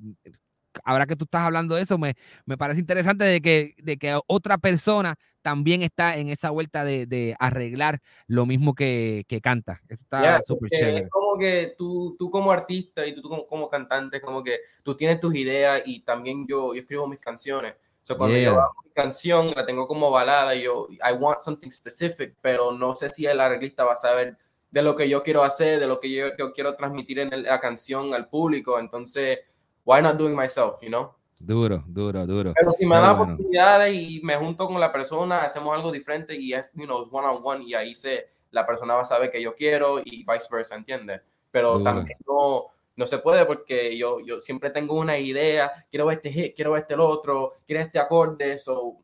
ahora 0.83 1.05
que 1.05 1.15
tú 1.15 1.25
estás 1.25 1.43
hablando 1.43 1.75
de 1.75 1.83
eso, 1.83 1.97
me, 1.97 2.15
me 2.45 2.57
parece 2.57 2.79
interesante 2.79 3.25
de 3.25 3.41
que, 3.41 3.75
de 3.77 3.97
que 3.97 4.19
otra 4.27 4.57
persona 4.57 5.15
también 5.43 5.83
está 5.83 6.17
en 6.17 6.29
esa 6.29 6.49
vuelta 6.49 6.83
de, 6.83 7.05
de 7.05 7.35
arreglar 7.39 7.99
lo 8.27 8.45
mismo 8.45 8.73
que, 8.73 9.23
que 9.27 9.39
canta. 9.39 9.81
Eso 9.87 10.03
está 10.03 10.21
yeah, 10.21 10.41
súper 10.41 10.71
chévere. 10.71 10.97
Es 10.99 11.09
como 11.09 11.37
que 11.37 11.75
tú, 11.77 12.15
tú 12.17 12.31
como 12.31 12.51
artista 12.51 13.05
y 13.05 13.13
tú 13.13 13.21
como, 13.21 13.45
como 13.45 13.69
cantante, 13.69 14.19
como 14.19 14.43
que 14.43 14.59
tú 14.83 14.95
tienes 14.95 15.19
tus 15.19 15.35
ideas 15.35 15.83
y 15.85 15.99
también 16.01 16.47
yo, 16.47 16.73
yo 16.73 16.81
escribo 16.81 17.07
mis 17.07 17.19
canciones, 17.19 17.75
So, 18.05 18.17
cuando 18.17 18.37
yo 18.37 18.59
hago 18.59 18.82
canción, 18.93 19.51
la 19.55 19.65
tengo 19.65 19.87
como 19.87 20.09
balada, 20.11 20.55
y 20.55 20.63
yo, 20.63 20.87
I 20.89 21.13
want 21.13 21.41
something 21.41 21.69
specific, 21.69 22.35
pero 22.41 22.71
no 22.71 22.95
sé 22.95 23.09
si 23.09 23.25
el 23.25 23.39
arreglista 23.39 23.83
va 23.83 23.93
a 23.93 23.97
saber 23.97 24.37
de 24.71 24.81
lo 24.81 24.95
que 24.95 25.07
yo 25.07 25.21
quiero 25.21 25.43
hacer, 25.43 25.79
de 25.79 25.85
lo 25.87 25.99
que 25.99 26.11
yo, 26.11 26.27
yo 26.37 26.51
quiero 26.51 26.75
transmitir 26.75 27.19
en 27.19 27.43
la 27.43 27.59
canción 27.59 28.13
al 28.13 28.27
público. 28.27 28.79
Entonces, 28.79 29.39
why 29.85 30.01
not 30.01 30.17
doing 30.17 30.35
myself, 30.35 30.81
you 30.81 30.87
know? 30.87 31.13
Duro, 31.37 31.83
duro, 31.85 32.25
duro. 32.25 32.53
Pero 32.55 32.71
si 32.71 32.85
me 32.85 32.95
da 32.95 33.11
oportunidades 33.11 33.93
y 33.93 34.21
me 34.23 34.35
junto 34.37 34.65
con 34.67 34.79
la 34.79 34.91
persona, 34.91 35.43
hacemos 35.43 35.75
algo 35.75 35.91
diferente 35.91 36.35
y 36.35 36.53
es, 36.53 36.69
you 36.73 36.85
know, 36.85 37.07
one 37.11 37.27
on 37.27 37.39
one 37.43 37.63
y 37.65 37.73
ahí 37.73 37.95
se, 37.95 38.29
la 38.49 38.65
persona 38.65 38.95
va 38.95 39.01
a 39.01 39.05
saber 39.05 39.29
que 39.29 39.41
yo 39.41 39.53
quiero 39.53 39.99
y 39.99 40.25
viceversa, 40.25 40.75
¿entiendes? 40.75 41.21
Pero 41.51 41.83
también 41.83 42.17
no, 42.25 42.67
no 42.95 43.05
se 43.05 43.17
puede 43.19 43.45
porque 43.45 43.97
yo, 43.97 44.19
yo 44.25 44.39
siempre 44.39 44.69
tengo 44.69 44.99
una 44.99 45.17
idea, 45.17 45.71
quiero 45.89 46.11
este 46.11 46.31
hit, 46.31 46.55
quiero 46.55 46.77
este 46.77 46.93
el 46.93 46.99
otro, 46.99 47.51
quiero 47.65 47.81
este 47.81 47.99
acorde, 47.99 48.57
so 48.57 49.03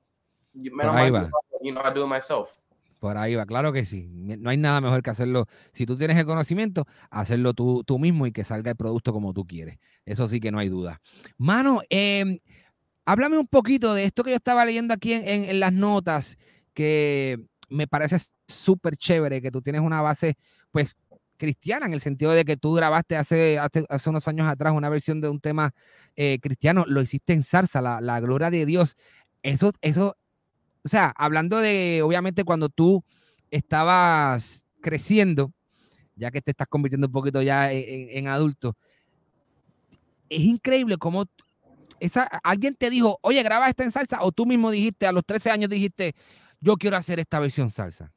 menos 0.53 0.93
mal, 0.93 1.13
va. 1.13 1.29
you 1.61 1.71
know, 1.71 1.83
I 1.83 1.93
do 1.93 2.03
it 2.03 2.09
myself. 2.09 2.59
Por 2.99 3.17
ahí 3.17 3.33
va, 3.33 3.45
claro 3.45 3.71
que 3.71 3.85
sí. 3.85 4.09
No 4.11 4.49
hay 4.49 4.57
nada 4.57 4.81
mejor 4.81 5.01
que 5.01 5.09
hacerlo. 5.09 5.45
Si 5.71 5.85
tú 5.85 5.97
tienes 5.97 6.17
el 6.17 6.25
conocimiento, 6.25 6.85
hacerlo 7.09 7.53
tú, 7.53 7.83
tú 7.85 7.97
mismo 7.97 8.27
y 8.27 8.33
que 8.33 8.43
salga 8.43 8.71
el 8.71 8.77
producto 8.77 9.13
como 9.13 9.33
tú 9.33 9.47
quieres. 9.47 9.79
Eso 10.05 10.27
sí 10.27 10.41
que 10.41 10.51
no 10.51 10.59
hay 10.59 10.67
duda. 10.67 10.99
Mano, 11.37 11.81
eh, 11.89 12.39
háblame 13.05 13.37
un 13.37 13.47
poquito 13.47 13.93
de 13.93 14.03
esto 14.03 14.23
que 14.23 14.31
yo 14.31 14.35
estaba 14.35 14.65
leyendo 14.65 14.93
aquí 14.93 15.13
en, 15.13 15.25
en, 15.25 15.59
las 15.61 15.71
notas, 15.71 16.37
que 16.73 17.39
me 17.69 17.87
parece 17.87 18.17
súper 18.47 18.97
chévere, 18.97 19.41
que 19.41 19.51
tú 19.51 19.61
tienes 19.61 19.81
una 19.81 20.01
base, 20.01 20.35
pues, 20.69 20.97
cristiana, 21.39 21.87
en 21.87 21.93
el 21.93 22.01
sentido 22.01 22.31
de 22.33 22.45
que 22.45 22.57
tú 22.57 22.73
grabaste 22.73 23.15
hace, 23.15 23.57
hace, 23.57 24.09
unos 24.09 24.27
años 24.27 24.47
atrás 24.47 24.73
una 24.73 24.89
versión 24.89 25.21
de 25.21 25.29
un 25.29 25.39
tema 25.39 25.73
eh, 26.15 26.37
cristiano, 26.39 26.83
lo 26.85 27.01
hiciste 27.01 27.33
en 27.33 27.41
salsa, 27.41 27.81
la, 27.81 28.19
gloria 28.19 28.51
de 28.51 28.65
Dios. 28.67 28.97
Eso, 29.41 29.71
eso 29.81 30.17
o 30.83 30.87
sea, 30.87 31.13
hablando 31.15 31.57
de, 31.59 32.01
obviamente, 32.03 32.43
cuando 32.43 32.69
tú 32.69 33.03
estabas 33.51 34.65
creciendo, 34.81 35.51
ya 36.15 36.31
que 36.31 36.41
te 36.41 36.51
estás 36.51 36.67
convirtiendo 36.67 37.07
un 37.07 37.13
poquito 37.13 37.41
ya 37.41 37.71
en, 37.71 38.27
adulto, 38.27 38.75
es 40.29 40.41
increíble 40.41 40.97
cómo 40.97 41.25
esa, 41.99 42.23
alguien 42.43 42.75
te 42.75 42.89
dijo, 42.89 43.17
oye, 43.21 43.41
graba 43.43 43.69
esta 43.69 43.83
en 43.83 43.91
salsa, 43.91 44.19
o 44.21 44.31
tú 44.31 44.45
mismo 44.45 44.71
dijiste, 44.71 45.07
a 45.07 45.11
los 45.11 45.25
13 45.25 45.51
años 45.51 45.69
dijiste, 45.69 46.13
yo 46.61 46.75
quiero 46.75 46.97
hacer 46.97 47.19
esta 47.19 47.39
versión 47.39 47.71
salsa. 47.71 48.11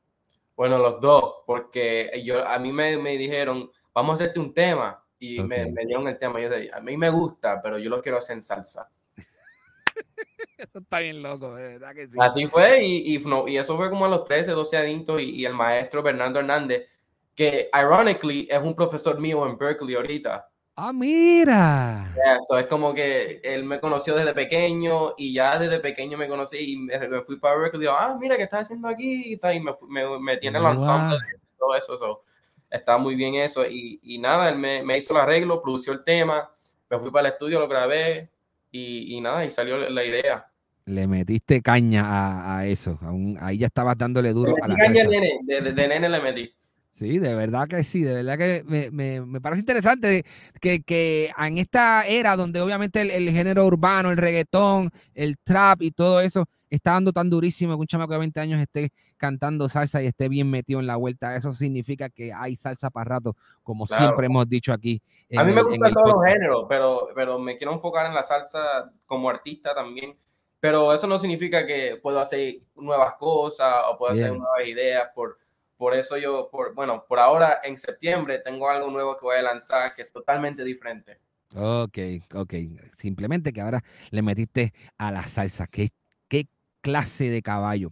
Bueno, 0.56 0.78
los 0.78 1.00
dos, 1.00 1.42
porque 1.46 2.22
yo, 2.24 2.46
a 2.46 2.58
mí 2.58 2.72
me, 2.72 2.96
me 2.98 3.16
dijeron, 3.16 3.70
vamos 3.94 4.10
a 4.20 4.24
hacerte 4.24 4.40
un 4.40 4.52
tema, 4.52 5.02
y 5.22 5.40
me, 5.40 5.70
me, 5.70 5.86
dieron 5.86 6.08
el 6.08 6.18
tema. 6.18 6.40
Yo 6.40 6.50
dije, 6.50 6.70
a 6.74 6.80
mí 6.80 6.96
me 6.96 7.08
gusta, 7.08 7.62
pero 7.62 7.78
yo 7.78 7.88
lo 7.88 8.02
quiero 8.02 8.18
hacer 8.18 8.34
en 8.34 8.42
salsa. 8.42 8.90
está 10.58 10.98
bien 10.98 11.22
loco, 11.22 11.52
¿verdad 11.52 11.94
que 11.94 12.08
sí? 12.08 12.16
Así 12.18 12.46
fue, 12.46 12.82
y, 12.82 13.16
y, 13.16 13.22
y, 13.46 13.56
eso 13.56 13.76
fue 13.76 13.88
como 13.88 14.04
a 14.04 14.08
los 14.08 14.24
13, 14.24 14.50
12 14.50 14.76
adintos, 14.76 15.22
y, 15.22 15.30
y, 15.30 15.46
el 15.46 15.54
maestro 15.54 16.02
Fernando 16.02 16.40
Hernández, 16.40 16.88
que 17.36 17.70
ironically 17.72 18.48
es 18.50 18.60
un 18.60 18.74
profesor 18.74 19.20
mío 19.20 19.46
en 19.46 19.56
Berkeley 19.56 19.94
ahorita. 19.94 20.48
Ah, 20.74 20.92
mira. 20.92 22.14
Eso 22.40 22.58
es 22.58 22.66
como 22.66 22.94
que 22.94 23.40
él 23.44 23.64
me 23.64 23.78
conoció 23.78 24.14
desde 24.14 24.32
pequeño 24.32 25.14
y 25.18 25.34
ya 25.34 25.58
desde 25.58 25.80
pequeño 25.80 26.16
me 26.16 26.28
conocí 26.28 26.72
y 26.72 26.76
me, 26.78 27.22
fui 27.22 27.38
para 27.38 27.56
Berkeley 27.56 27.80
y 27.80 27.86
digo, 27.86 27.94
ah, 27.98 28.16
mira, 28.18 28.36
¿qué 28.36 28.44
estás 28.44 28.62
haciendo 28.62 28.88
aquí? 28.88 29.34
Y, 29.34 29.60
me, 29.60 29.72
me, 29.88 30.18
me 30.18 30.36
tiene 30.38 30.58
el 30.58 30.64
ensemble 30.64 31.18
todo 31.62 31.76
eso. 31.76 32.22
está 32.70 32.98
muy 32.98 33.14
bien 33.14 33.34
eso. 33.34 33.64
Y, 33.66 34.00
y 34.02 34.18
nada, 34.18 34.48
él 34.48 34.58
me, 34.58 34.98
hizo 34.98 35.14
el 35.14 35.20
arreglo, 35.20 35.60
produció 35.60 35.92
el 35.92 36.04
tema, 36.04 36.50
me 36.90 36.98
fui 36.98 37.10
para 37.10 37.28
el 37.28 37.34
estudio, 37.34 37.60
lo 37.60 37.68
grabé 37.68 38.30
y, 38.70 39.16
y 39.16 39.20
nada, 39.20 39.44
y 39.44 39.50
salió 39.50 39.76
la 39.88 40.04
idea. 40.04 40.48
Le 40.84 41.06
metiste 41.06 41.62
caña 41.62 42.58
a, 42.58 42.66
eso. 42.66 42.98
ahí 43.40 43.58
ya 43.58 43.68
estabas 43.68 43.96
dándole 43.96 44.32
duro 44.32 44.56
a 44.60 44.66
la 44.66 44.76
caña 44.76 45.04
nene, 45.04 45.40
de, 45.46 45.88
nene 45.88 46.08
le 46.08 46.20
metí. 46.20 46.54
Sí, 46.92 47.18
de 47.18 47.34
verdad 47.34 47.68
que 47.68 47.82
sí, 47.84 48.02
de 48.02 48.22
verdad 48.22 48.36
que 48.36 48.64
me, 48.90 49.40
parece 49.40 49.60
interesante 49.60 50.24
que, 50.60 51.32
en 51.38 51.58
esta 51.58 52.06
era 52.06 52.36
donde 52.36 52.60
obviamente 52.60 53.00
el, 53.00 53.30
género 53.30 53.64
urbano, 53.64 54.10
el 54.10 54.18
reggaetón, 54.18 54.90
el 55.14 55.38
trap 55.38 55.80
y 55.82 55.90
todo 55.90 56.20
eso 56.20 56.44
está 56.68 56.92
dando 56.92 57.12
tan 57.12 57.30
durísimo 57.30 57.74
que 57.74 57.80
un 57.80 57.86
chamaco 57.86 58.12
de 58.12 58.18
20 58.18 58.40
años 58.40 58.60
esté 58.60 58.90
cantando 59.16 59.70
salsa 59.70 60.02
y 60.02 60.06
esté 60.06 60.28
bien 60.28 60.50
metido 60.50 60.80
en 60.80 60.86
la 60.86 60.96
vuelta. 60.96 61.34
Eso 61.34 61.52
significa 61.52 62.10
que 62.10 62.30
hay 62.32 62.56
salsa 62.56 62.90
para 62.90 63.08
rato, 63.08 63.36
como 63.62 63.86
siempre 63.86 64.26
hemos 64.26 64.46
dicho 64.46 64.72
aquí. 64.72 65.00
A 65.34 65.44
mí 65.44 65.52
me 65.54 65.62
gustan 65.62 65.94
todos 65.94 66.08
los 66.08 66.24
géneros, 66.26 66.66
pero, 66.68 67.08
pero 67.14 67.38
me 67.38 67.56
quiero 67.56 67.72
enfocar 67.72 68.04
en 68.06 68.14
la 68.14 68.22
salsa 68.22 68.92
como 69.06 69.30
artista 69.30 69.74
también 69.74 70.14
pero 70.62 70.94
eso 70.94 71.08
no 71.08 71.18
significa 71.18 71.66
que 71.66 71.98
puedo 72.00 72.20
hacer 72.20 72.54
nuevas 72.76 73.14
cosas 73.14 73.82
o 73.90 73.98
puedo 73.98 74.12
hacer 74.12 74.28
nuevas 74.30 74.64
ideas. 74.64 75.10
Por, 75.12 75.36
por 75.82 75.96
eso 75.96 76.16
yo, 76.16 76.48
por, 76.48 76.76
bueno, 76.76 77.04
por 77.08 77.18
ahora 77.18 77.58
en 77.64 77.76
septiembre 77.76 78.38
tengo 78.38 78.70
algo 78.70 78.88
nuevo 78.88 79.16
que 79.18 79.24
voy 79.24 79.36
a 79.36 79.42
lanzar 79.42 79.92
que 79.92 80.02
es 80.02 80.12
totalmente 80.12 80.62
diferente. 80.62 81.18
Ok, 81.56 81.98
ok. 82.34 82.54
Simplemente 82.98 83.52
que 83.52 83.60
ahora 83.60 83.82
le 84.10 84.22
metiste 84.22 84.72
a 84.96 85.10
la 85.10 85.26
salsa. 85.26 85.66
¿Qué, 85.66 85.88
qué 86.28 86.46
clase 86.82 87.30
de 87.30 87.42
caballo? 87.42 87.90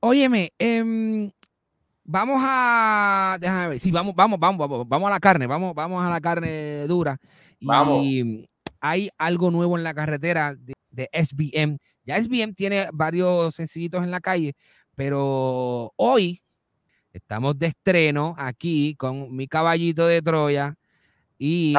Óyeme, 0.00 0.52
em, 0.58 1.30
vamos 2.04 2.36
a. 2.44 3.38
Déjame 3.40 3.68
ver. 3.68 3.78
Sí, 3.78 3.90
vamos, 3.90 4.14
vamos, 4.14 4.38
vamos, 4.38 4.86
vamos, 4.86 5.08
a 5.08 5.10
la 5.10 5.18
carne. 5.18 5.46
Vamos, 5.46 5.74
vamos 5.74 6.04
a 6.04 6.10
la 6.10 6.20
carne 6.20 6.86
dura. 6.86 7.16
Vamos. 7.62 8.04
Y 8.04 8.46
hay 8.78 9.08
algo 9.16 9.50
nuevo 9.50 9.78
en 9.78 9.84
la 9.84 9.94
carretera 9.94 10.54
de, 10.54 10.74
de 10.90 11.08
SBM 11.14 11.78
ya 12.04 12.20
SBM 12.20 12.54
tiene 12.54 12.88
varios 12.92 13.54
sencillitos 13.54 14.02
en 14.02 14.10
la 14.10 14.20
calle, 14.20 14.54
pero 14.96 15.92
hoy 15.96 16.41
estamos 17.12 17.58
de 17.58 17.66
estreno 17.66 18.34
aquí 18.38 18.94
con 18.96 19.34
mi 19.34 19.48
caballito 19.48 20.06
de 20.06 20.22
Troya. 20.22 20.74
Y 21.38 21.74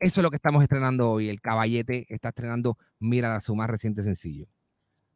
eso 0.00 0.20
es 0.20 0.22
lo 0.22 0.30
que 0.30 0.36
estamos 0.36 0.62
estrenando 0.62 1.10
hoy. 1.10 1.28
El 1.28 1.40
caballete 1.40 2.06
está 2.08 2.28
estrenando 2.28 2.76
Mírala, 3.00 3.40
su 3.40 3.54
más 3.54 3.68
reciente 3.70 4.02
sencillo. 4.02 4.46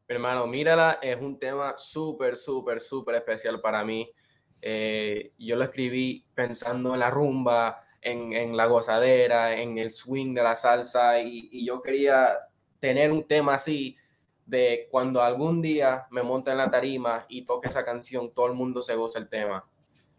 hermano, 0.09 0.47
Mírala 0.47 0.99
es 1.03 1.21
un 1.21 1.39
tema 1.39 1.75
súper, 1.77 2.37
súper, 2.37 2.81
súper 2.81 3.17
especial 3.17 3.61
para 3.61 3.85
mí. 3.85 4.11
Eh, 4.61 5.33
yo 5.39 5.57
lo 5.57 5.65
escribí 5.65 6.25
pensando 6.35 6.95
en 6.95 7.01
la 7.01 7.11
rumba, 7.11 7.85
en, 8.01 8.57
la 8.57 8.67
gozadera, 8.67 9.55
en 9.55 9.79
el 9.79 9.91
swing 9.91 10.35
de 10.35 10.43
la 10.43 10.57
salsa 10.57 11.21
y, 11.21 11.65
yo 11.65 11.81
quería 11.81 12.39
tener 12.79 13.13
un 13.13 13.27
tema 13.27 13.55
así 13.55 13.97
de 14.47 14.89
cuando 14.91 15.23
algún 15.23 15.63
día 15.63 16.07
me 16.11 16.23
monte 16.23 16.51
en 16.51 16.59
la 16.59 16.71
tarima 16.71 17.27
y 17.29 17.45
toque 17.45 17.69
esa 17.69 17.85
canción, 17.85 18.33
todo 18.33 18.47
el 18.47 18.55
mundo 18.55 18.83
se 18.83 18.95
goza 18.95 19.19
el 19.19 19.29
tema. 19.29 19.65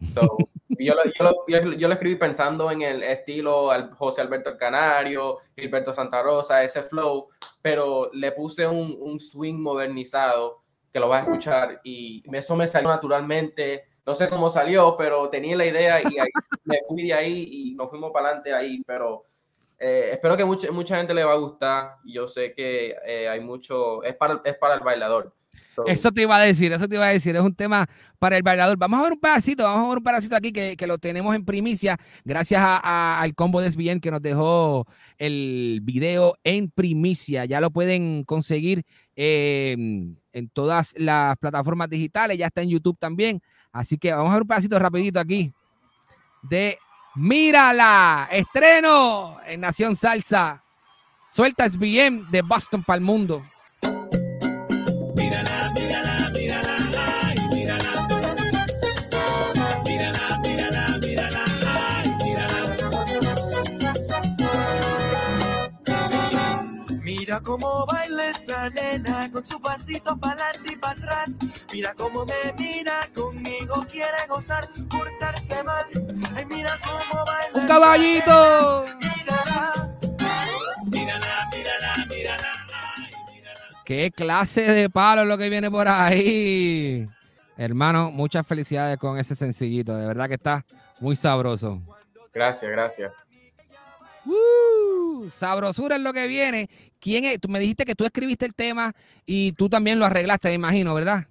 yo, 0.78 0.94
lo, 0.94 1.92
escribí 1.92 2.16
pensando 2.16 2.70
en 2.70 2.82
el 2.82 3.02
estilo 3.02 3.70
al 3.70 3.92
José 3.92 4.20
Alberto 4.20 4.56
Canario, 4.56 5.38
Gilberto 5.56 5.92
Santa 5.92 6.22
Rosa, 6.22 6.62
ese 6.62 6.82
flow, 6.82 7.28
pero 7.62 8.10
le 8.12 8.32
puse 8.32 8.66
un, 8.66 8.96
un 9.00 9.20
swing 9.20 9.56
modernizado 9.56 10.62
que 10.92 11.00
lo 11.00 11.08
vas 11.08 11.26
a 11.26 11.30
escuchar 11.30 11.80
y 11.84 12.22
eso 12.32 12.54
me 12.56 12.66
salió 12.66 12.88
naturalmente 12.88 13.84
no 14.06 14.14
sé 14.14 14.28
cómo 14.28 14.50
salió, 14.50 14.96
pero 14.98 15.30
tenía 15.30 15.56
la 15.56 15.64
idea 15.64 16.00
y 16.02 16.16
me 16.64 16.78
fui 16.86 17.04
de 17.04 17.14
ahí 17.14 17.48
y 17.50 17.74
nos 17.74 17.88
fuimos 17.88 18.12
para 18.12 18.28
adelante 18.28 18.52
ahí, 18.52 18.82
pero 18.86 19.24
eh, 19.78 20.10
espero 20.12 20.36
que 20.36 20.44
mucha, 20.44 20.70
mucha 20.70 20.96
gente 20.96 21.14
le 21.14 21.24
va 21.24 21.32
a 21.32 21.38
gustar. 21.38 21.96
Yo 22.04 22.28
sé 22.28 22.54
que 22.54 22.94
eh, 23.06 23.28
hay 23.28 23.40
mucho, 23.40 24.02
es 24.02 24.14
para, 24.14 24.40
es 24.44 24.56
para 24.56 24.74
el 24.74 24.80
bailador. 24.80 25.34
eso 25.86 26.12
te 26.12 26.22
iba 26.22 26.36
a 26.36 26.40
decir, 26.40 26.72
eso 26.72 26.88
te 26.88 26.94
iba 26.94 27.06
a 27.06 27.12
decir, 27.12 27.34
es 27.34 27.42
un 27.42 27.54
tema 27.54 27.86
para 28.18 28.36
el 28.36 28.42
bailador. 28.42 28.76
Vamos 28.78 29.00
a 29.00 29.02
ver 29.02 29.12
un 29.12 29.20
pedacito, 29.20 29.64
vamos 29.64 29.86
a 29.86 29.88
ver 29.88 29.98
un 29.98 30.04
pedacito 30.04 30.36
aquí 30.36 30.52
que, 30.52 30.76
que 30.76 30.86
lo 30.86 30.98
tenemos 30.98 31.34
en 31.34 31.44
primicia, 31.44 31.98
gracias 32.24 32.60
a, 32.64 33.20
al 33.20 33.34
combo 33.34 33.60
de 33.60 33.70
SBN 33.70 34.00
que 34.00 34.10
nos 34.10 34.22
dejó 34.22 34.86
el 35.18 35.80
video 35.82 36.36
en 36.44 36.70
primicia. 36.70 37.44
Ya 37.44 37.60
lo 37.60 37.70
pueden 37.70 38.24
conseguir 38.24 38.84
eh, 39.16 39.76
en 40.32 40.48
todas 40.52 40.94
las 40.96 41.36
plataformas 41.38 41.88
digitales, 41.88 42.38
ya 42.38 42.46
está 42.46 42.62
en 42.62 42.70
YouTube 42.70 42.98
también. 42.98 43.42
Así 43.72 43.98
que 43.98 44.12
vamos 44.12 44.30
a 44.30 44.34
ver 44.34 44.42
un 44.42 44.48
pasito 44.48 44.78
rapidito 44.78 45.18
aquí 45.18 45.52
de 46.48 46.78
Mírala, 47.16 48.28
estreno 48.32 49.38
en 49.46 49.60
Nación 49.60 49.94
Salsa. 49.94 50.64
Suelta 51.28 51.68
SBM 51.68 52.28
de 52.30 52.42
Boston 52.42 52.82
para 52.82 52.96
el 52.96 53.04
mundo. 53.04 53.44
Mira 67.34 67.42
cómo 67.42 67.84
baila 67.86 68.30
esa 68.30 68.70
nena 68.70 69.28
con 69.32 69.44
su 69.44 69.60
pasito 69.60 70.16
para 70.16 70.50
adelante 70.50 70.72
y 70.72 70.76
para 70.76 70.92
atrás. 70.92 71.30
Mira 71.72 71.92
cómo 71.96 72.24
me 72.24 72.52
mira, 72.56 73.10
conmigo 73.12 73.84
quiere 73.90 74.24
gozar, 74.28 74.68
portarse 74.88 75.64
mal. 75.64 75.84
Ay, 76.32 76.44
mira 76.46 76.78
cómo 76.84 77.24
baila. 77.24 77.60
¡Un 77.60 77.66
caballito! 77.66 78.84
Mírala, 79.00 79.72
mírala, 80.92 82.06
mírala, 82.06 82.06
mírala. 82.08 83.82
qué 83.84 84.12
clase 84.12 84.60
de 84.70 84.88
palo 84.88 85.22
es 85.22 85.28
lo 85.28 85.36
que 85.36 85.50
viene 85.50 85.68
por 85.72 85.88
ahí. 85.88 87.08
Hermano, 87.56 88.12
muchas 88.12 88.46
felicidades 88.46 88.96
con 88.96 89.18
ese 89.18 89.34
sencillito. 89.34 89.96
De 89.96 90.06
verdad 90.06 90.28
que 90.28 90.34
está 90.34 90.64
muy 91.00 91.16
sabroso. 91.16 91.82
Gracias, 92.32 92.70
gracias. 92.70 93.23
Sabrosura 95.30 95.96
es 95.96 96.02
lo 96.02 96.12
que 96.12 96.26
viene. 96.26 96.68
¿Quién 97.00 97.24
es? 97.24 97.40
Tú 97.40 97.48
me 97.48 97.58
dijiste 97.58 97.84
que 97.84 97.94
tú 97.94 98.04
escribiste 98.04 98.46
el 98.46 98.54
tema 98.54 98.92
y 99.26 99.52
tú 99.52 99.68
también 99.68 99.98
lo 99.98 100.06
arreglaste, 100.06 100.48
me 100.48 100.54
imagino, 100.54 100.94
¿verdad? 100.94 101.26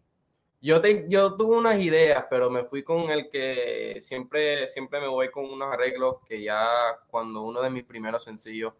Yo, 0.61 0.79
te, 0.79 1.05
yo 1.09 1.35
tuve 1.35 1.57
unas 1.57 1.81
ideas, 1.81 2.25
pero 2.29 2.49
me 2.49 2.63
fui 2.63 2.83
con 2.83 3.09
el 3.09 3.29
que 3.29 3.97
siempre, 3.99 4.67
siempre 4.67 5.01
me 5.01 5.07
voy 5.07 5.29
con 5.29 5.45
unos 5.45 5.73
arreglos 5.73 6.17
que 6.25 6.41
ya 6.41 6.67
cuando 7.07 7.41
uno 7.41 7.61
de 7.61 7.69
mis 7.69 7.83
primeros 7.83 8.23
sencillos 8.23 8.73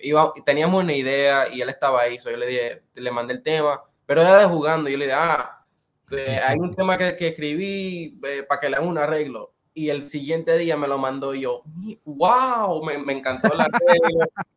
iba, 0.00 0.32
teníamos 0.44 0.82
una 0.82 0.94
idea 0.94 1.48
y 1.48 1.60
él 1.60 1.68
estaba 1.68 2.02
ahí, 2.02 2.18
so 2.18 2.30
yo 2.30 2.36
le 2.36 2.46
dije, 2.46 2.82
le 2.94 3.10
mandé 3.10 3.34
el 3.34 3.42
tema, 3.42 3.82
pero 4.06 4.22
era 4.22 4.38
de 4.38 4.44
jugando, 4.46 4.88
yo 4.88 4.96
le 4.96 5.04
dije, 5.04 5.16
ah, 5.18 5.64
eh, 6.12 6.40
hay 6.42 6.58
un 6.58 6.74
tema 6.74 6.96
que, 6.96 7.16
que 7.16 7.28
escribí 7.28 8.18
eh, 8.24 8.44
para 8.48 8.60
que 8.60 8.70
le 8.70 8.76
haga 8.76 8.86
un 8.86 8.98
arreglo 8.98 9.51
y 9.74 9.88
el 9.88 10.02
siguiente 10.02 10.56
día 10.58 10.76
me 10.76 10.86
lo 10.86 10.98
mandó 10.98 11.34
yo, 11.34 11.62
wow, 12.04 12.84
me, 12.84 12.98
me 12.98 13.14
encantó 13.14 13.54
la 13.54 13.68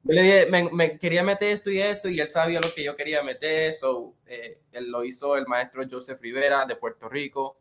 yo 0.04 0.14
le 0.14 0.22
dije, 0.22 0.48
me, 0.48 0.70
me, 0.72 1.00
quería 1.00 1.24
meter 1.24 1.54
esto 1.54 1.72
y 1.72 1.80
esto 1.80 2.10
y 2.10 2.20
él 2.20 2.30
sabía 2.30 2.60
lo 2.60 2.74
que 2.74 2.84
yo 2.84 2.96
quería 2.96 3.24
meter, 3.24 3.74
so, 3.74 4.14
eh, 4.26 4.60
él 4.72 4.92
lo 4.92 5.04
hizo 5.04 5.38
el 5.38 5.48
maestro 5.48 5.84
Joseph 5.90 6.20
Rivera 6.22 6.66
de 6.66 6.76
Puerto 6.76 7.08
Rico 7.08 7.58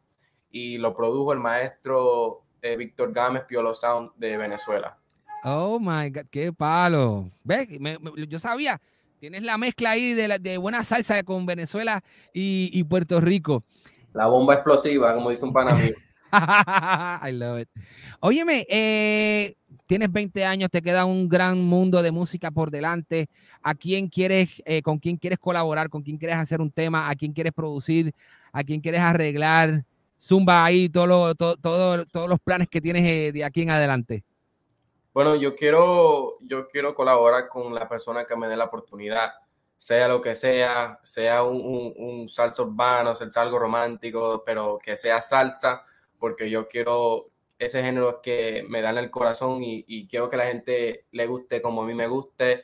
y 0.50 0.78
lo 0.78 0.94
produjo 0.94 1.32
el 1.32 1.38
maestro 1.38 2.42
eh, 2.60 2.76
Víctor 2.76 3.12
Gámez 3.12 3.44
Piolo 3.44 3.72
Sound 3.72 4.12
de 4.16 4.36
Venezuela. 4.36 4.98
Oh 5.44 5.78
my 5.78 6.10
God, 6.10 6.26
qué 6.30 6.52
palo. 6.52 7.30
¿Ves? 7.44 7.68
Yo 8.28 8.38
sabía, 8.38 8.80
tienes 9.20 9.42
la 9.42 9.58
mezcla 9.58 9.90
ahí 9.90 10.14
de, 10.14 10.28
la, 10.28 10.38
de 10.38 10.58
buena 10.58 10.82
salsa 10.82 11.22
con 11.22 11.46
Venezuela 11.46 12.02
y, 12.32 12.70
y 12.72 12.82
Puerto 12.84 13.20
Rico. 13.20 13.62
La 14.12 14.26
bomba 14.26 14.54
explosiva, 14.54 15.14
como 15.14 15.30
dice 15.30 15.44
un 15.44 15.52
pana 15.52 15.74
mío. 15.74 15.94
I 17.22 17.32
love 17.32 17.60
it. 17.60 17.68
Óyeme, 18.20 18.66
eh, 18.68 19.56
tienes 19.86 20.10
20 20.10 20.44
años, 20.44 20.70
te 20.70 20.82
queda 20.82 21.04
un 21.04 21.28
gran 21.28 21.58
mundo 21.58 22.02
de 22.02 22.10
música 22.10 22.50
por 22.50 22.70
delante. 22.70 23.28
¿A 23.62 23.74
quién 23.74 24.08
quieres, 24.08 24.50
eh, 24.64 24.82
con 24.82 24.98
quién 24.98 25.16
quieres 25.16 25.38
colaborar, 25.38 25.88
con 25.88 26.02
quién 26.02 26.18
quieres 26.18 26.36
hacer 26.36 26.60
un 26.60 26.70
tema, 26.70 27.08
a 27.08 27.14
quién 27.14 27.32
quieres 27.32 27.52
producir, 27.52 28.12
a 28.52 28.62
quién 28.64 28.80
quieres 28.80 29.00
arreglar? 29.00 29.84
Zumba 30.20 30.64
ahí 30.64 30.88
todo 30.88 31.06
lo, 31.06 31.34
todo, 31.34 31.56
todo, 31.56 32.06
todos 32.06 32.28
los 32.28 32.40
planes 32.40 32.68
que 32.68 32.80
tienes 32.80 33.04
eh, 33.04 33.32
de 33.32 33.44
aquí 33.44 33.62
en 33.62 33.70
adelante. 33.70 34.24
Bueno, 35.12 35.36
yo 35.36 35.54
quiero, 35.54 36.38
yo 36.40 36.66
quiero 36.66 36.94
colaborar 36.94 37.48
con 37.48 37.74
la 37.74 37.88
persona 37.88 38.24
que 38.24 38.34
me 38.34 38.48
dé 38.48 38.56
la 38.56 38.64
oportunidad, 38.64 39.32
sea 39.76 40.08
lo 40.08 40.20
que 40.20 40.34
sea, 40.34 40.98
sea 41.02 41.44
un, 41.44 41.60
un, 41.60 41.94
un 41.96 42.28
salsa 42.28 42.62
urbano, 42.62 43.14
sea 43.14 43.28
algo 43.42 43.58
romántico, 43.58 44.42
pero 44.44 44.78
que 44.82 44.96
sea 44.96 45.20
salsa 45.20 45.84
porque 46.24 46.48
yo 46.48 46.66
quiero 46.66 47.30
ese 47.58 47.82
género 47.82 48.22
que 48.22 48.64
me 48.66 48.80
dan 48.80 48.96
el 48.96 49.10
corazón 49.10 49.62
y, 49.62 49.84
y, 49.86 50.08
quiero 50.08 50.30
que 50.30 50.38
la 50.38 50.46
gente 50.46 51.04
le 51.10 51.26
guste 51.26 51.60
como 51.60 51.82
a 51.82 51.86
mí 51.86 51.92
me 51.92 52.06
guste. 52.06 52.62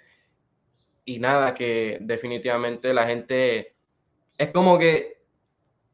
Y 1.05 1.19
nada, 1.19 1.52
que 1.52 1.99
definitivamente 2.00 2.95
la 2.95 3.07
gente 3.07 3.76
es 4.38 4.50
como 4.50 4.79
que 4.79 5.21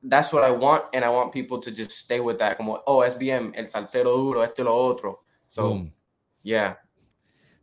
that's 0.09 0.33
what 0.33 0.49
I 0.49 0.53
want 0.53 0.85
and 0.95 1.05
I 1.05 1.09
want 1.09 1.33
people 1.33 1.59
to 1.59 1.73
just 1.77 1.91
stay 1.91 2.21
with 2.21 2.37
that. 2.37 2.57
Como, 2.57 2.81
oh, 2.87 3.03
es 3.03 3.19
bien, 3.19 3.51
el 3.57 3.67
salsero 3.67 4.13
duro, 4.13 4.45
esto 4.45 4.63
y 4.63 4.65
lo 4.65 4.77
otro. 4.77 5.25
So, 5.49 5.71
Boom. 5.71 5.93
yeah. 6.45 6.79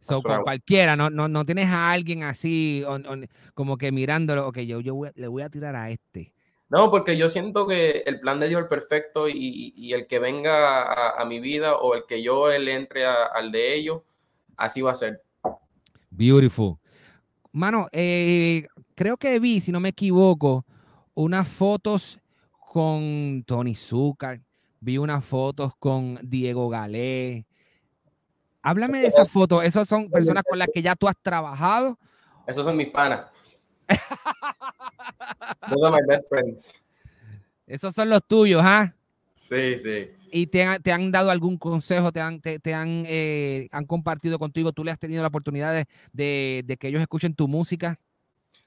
So, 0.01 0.21
con 0.21 0.43
cualquiera, 0.43 0.97
no, 0.97 1.09
no, 1.09 1.29
no 1.29 1.45
tienes 1.45 1.67
a 1.67 1.93
alguien 1.93 2.23
así, 2.23 2.83
on, 2.85 3.05
on, 3.05 3.25
como 3.53 3.77
que 3.77 3.93
mirándolo, 3.93 4.49
ok, 4.49 4.59
yo, 4.59 4.81
yo 4.81 4.95
voy, 4.95 5.11
le 5.15 5.29
voy 5.29 5.43
a 5.43 5.49
tirar 5.49 5.77
a 5.77 5.91
este. 5.91 6.33
No, 6.73 6.89
porque 6.89 7.15
yo 7.15 7.29
siento 7.29 7.67
que 7.67 8.01
el 8.07 8.19
plan 8.19 8.39
de 8.39 8.49
Dios 8.49 8.63
es 8.63 8.67
perfecto 8.67 9.29
y, 9.29 9.75
y 9.77 9.93
el 9.93 10.07
que 10.07 10.17
venga 10.17 10.81
a, 10.81 11.21
a, 11.21 11.23
mi 11.23 11.39
vida 11.39 11.75
o 11.75 11.93
el 11.93 12.05
que 12.07 12.23
yo 12.23 12.49
le 12.49 12.73
entre 12.73 13.05
a, 13.05 13.25
al 13.25 13.51
de 13.51 13.75
ellos, 13.75 14.01
así 14.57 14.81
va 14.81 14.89
a 14.89 14.95
ser. 14.95 15.21
Beautiful. 16.09 16.79
Mano, 17.51 17.89
eh, 17.91 18.65
creo 18.95 19.17
que 19.17 19.37
vi, 19.37 19.61
si 19.61 19.71
no 19.71 19.79
me 19.79 19.89
equivoco, 19.89 20.65
unas 21.13 21.47
fotos 21.47 22.17
con 22.57 23.43
Tony 23.45 23.75
Zucker, 23.75 24.41
vi 24.79 24.97
unas 24.97 25.23
fotos 25.23 25.73
con 25.77 26.17
Diego 26.23 26.69
Galé. 26.69 27.45
Háblame 28.63 28.99
de 28.99 29.07
esas 29.09 29.29
fotos. 29.29 29.63
¿Esas 29.63 29.87
son 29.87 30.09
personas 30.09 30.41
con 30.49 30.57
las 30.57 30.69
que 30.73 30.81
ya 30.81 30.95
tú 30.95 31.07
has 31.07 31.17
trabajado? 31.21 31.99
Esos 32.47 32.65
son 32.65 32.75
mis 32.75 32.89
panas. 32.89 33.27
Best 36.07 36.29
friends. 36.29 36.85
Esos 37.65 37.93
son 37.93 38.09
los 38.09 38.21
tuyos, 38.27 38.61
¿ah? 38.63 38.93
Sí, 39.33 39.77
sí. 39.77 40.11
¿Y 40.31 40.47
te 40.47 40.63
han, 40.63 40.81
te 40.81 40.91
han, 40.91 41.11
dado 41.11 41.29
algún 41.31 41.57
consejo? 41.57 42.11
¿Te 42.11 42.19
han, 42.19 42.41
te, 42.41 42.59
te 42.59 42.73
han, 42.73 43.03
eh, 43.07 43.67
han, 43.71 43.85
compartido 43.85 44.39
contigo? 44.39 44.71
¿Tú 44.71 44.83
le 44.83 44.91
has 44.91 44.99
tenido 44.99 45.21
la 45.21 45.27
oportunidad 45.27 45.73
de, 45.73 45.85
de, 46.11 46.63
de, 46.65 46.77
que 46.77 46.87
ellos 46.87 47.01
escuchen 47.01 47.35
tu 47.35 47.47
música? 47.47 47.99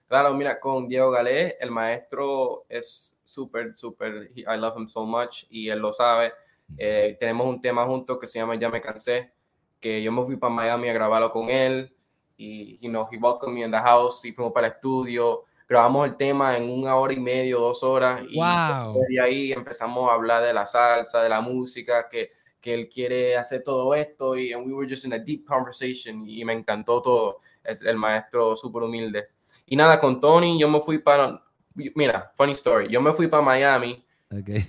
Claro, 0.07 0.35
mira, 0.35 0.61
con 0.61 0.89
Diego 0.89 1.11
Galé, 1.11 1.57
el 1.61 1.71
maestro 1.71 2.65
es 2.69 3.17
súper, 3.25 3.77
súper, 3.77 4.31
I 4.37 4.57
love 4.57 4.79
him 4.79 4.87
so 4.87 5.05
much 5.05 5.45
y 5.51 5.69
él 5.69 5.81
lo 5.81 5.93
sabe. 5.93 6.33
Eh, 6.79 7.17
tenemos 7.19 7.47
un 7.47 7.61
tema 7.61 7.85
juntos 7.85 8.19
que 8.19 8.27
se 8.27 8.39
llama 8.39 8.55
Ya 8.57 8.69
me 8.69 8.81
cansé, 8.81 9.33
que 9.81 10.03
yo 10.03 10.13
me 10.13 10.23
fui 10.25 10.37
para 10.37 10.53
Miami 10.53 10.89
a 10.89 10.93
grabarlo 10.93 11.31
con 11.31 11.51
él 11.51 11.93
y, 12.37 12.79
you 12.79 12.91
know, 12.91 13.09
he 13.11 13.17
welcomed 13.17 13.55
me 13.55 13.65
in 13.65 13.71
the 13.71 13.79
house 13.79 14.25
y 14.25 14.33
fuimos 14.33 14.53
para 14.53 14.69
el 14.69 14.75
estudio 14.75 15.45
grabamos 15.69 16.07
el 16.07 16.17
tema 16.17 16.57
en 16.57 16.71
una 16.71 16.97
hora 16.97 17.13
y 17.13 17.21
media, 17.21 17.57
dos 17.57 17.83
horas, 17.83 18.23
y 18.29 18.37
wow. 18.37 19.01
de 19.09 19.21
ahí 19.21 19.53
empezamos 19.53 20.09
a 20.11 20.15
hablar 20.15 20.43
de 20.43 20.53
la 20.53 20.65
salsa, 20.67 21.23
de 21.23 21.29
la 21.29 21.41
música, 21.41 22.09
que, 22.09 22.31
que 22.61 22.75
él 22.75 22.89
quiere 22.89 23.37
hacer 23.37 23.63
todo 23.65 23.95
esto, 23.95 24.37
y 24.37 24.53
and 24.53 24.67
we 24.67 24.73
were 24.73 24.89
just 24.89 25.05
in 25.05 25.13
a 25.13 25.19
deep 25.19 25.45
conversation, 25.45 26.25
y 26.29 26.45
me 26.45 26.53
encantó 26.53 27.03
todo, 27.03 27.39
es 27.65 27.83
el 27.83 27.97
maestro 27.97 28.55
súper 28.55 28.85
humilde. 28.85 29.29
Y 29.67 29.75
nada, 29.75 29.99
con 29.99 30.21
Tony 30.21 30.59
yo 30.59 30.69
me 30.69 30.81
fui 30.81 30.99
para, 30.99 31.43
mira, 31.75 32.31
funny 32.37 32.53
story, 32.53 32.89
yo 32.89 33.01
me 33.01 33.13
fui 33.13 33.27
para 33.27 33.43
Miami 33.43 34.05
okay. 34.31 34.65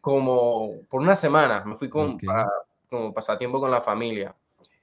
como 0.00 0.82
por 0.88 1.00
una 1.00 1.16
semana, 1.16 1.64
me 1.64 1.74
fui 1.74 1.88
con, 1.88 2.16
okay. 2.16 2.26
para, 2.26 2.46
como 2.90 3.14
pasatiempo 3.14 3.58
con 3.58 3.70
la 3.70 3.80
familia. 3.80 4.36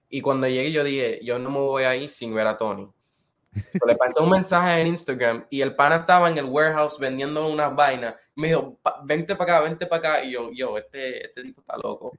Y 0.09 0.21
cuando 0.21 0.47
llegué 0.47 0.71
yo 0.71 0.83
dije, 0.83 1.19
yo 1.23 1.37
no 1.37 1.51
me 1.51 1.59
voy 1.59 1.83
a 1.83 1.95
ir 1.95 2.09
sin 2.09 2.33
ver 2.33 2.47
a 2.47 2.57
Tony 2.57 2.89
le 3.85 3.95
pasé 3.95 4.21
un 4.21 4.29
mensaje 4.29 4.81
en 4.81 4.87
Instagram 4.87 5.45
y 5.49 5.61
el 5.61 5.75
pana 5.75 5.97
estaba 5.97 6.29
en 6.29 6.37
el 6.37 6.45
warehouse 6.45 6.99
vendiendo 6.99 7.47
unas 7.47 7.75
vainas. 7.75 8.15
Me 8.35 8.49
dijo, 8.49 8.79
vente 9.03 9.35
para 9.35 9.57
acá, 9.57 9.63
vente 9.63 9.85
para 9.87 9.99
acá. 9.99 10.23
Y 10.23 10.31
yo, 10.31 10.51
yo, 10.53 10.77
este, 10.77 11.25
este 11.25 11.43
tipo 11.43 11.61
está 11.61 11.77
loco. 11.77 12.13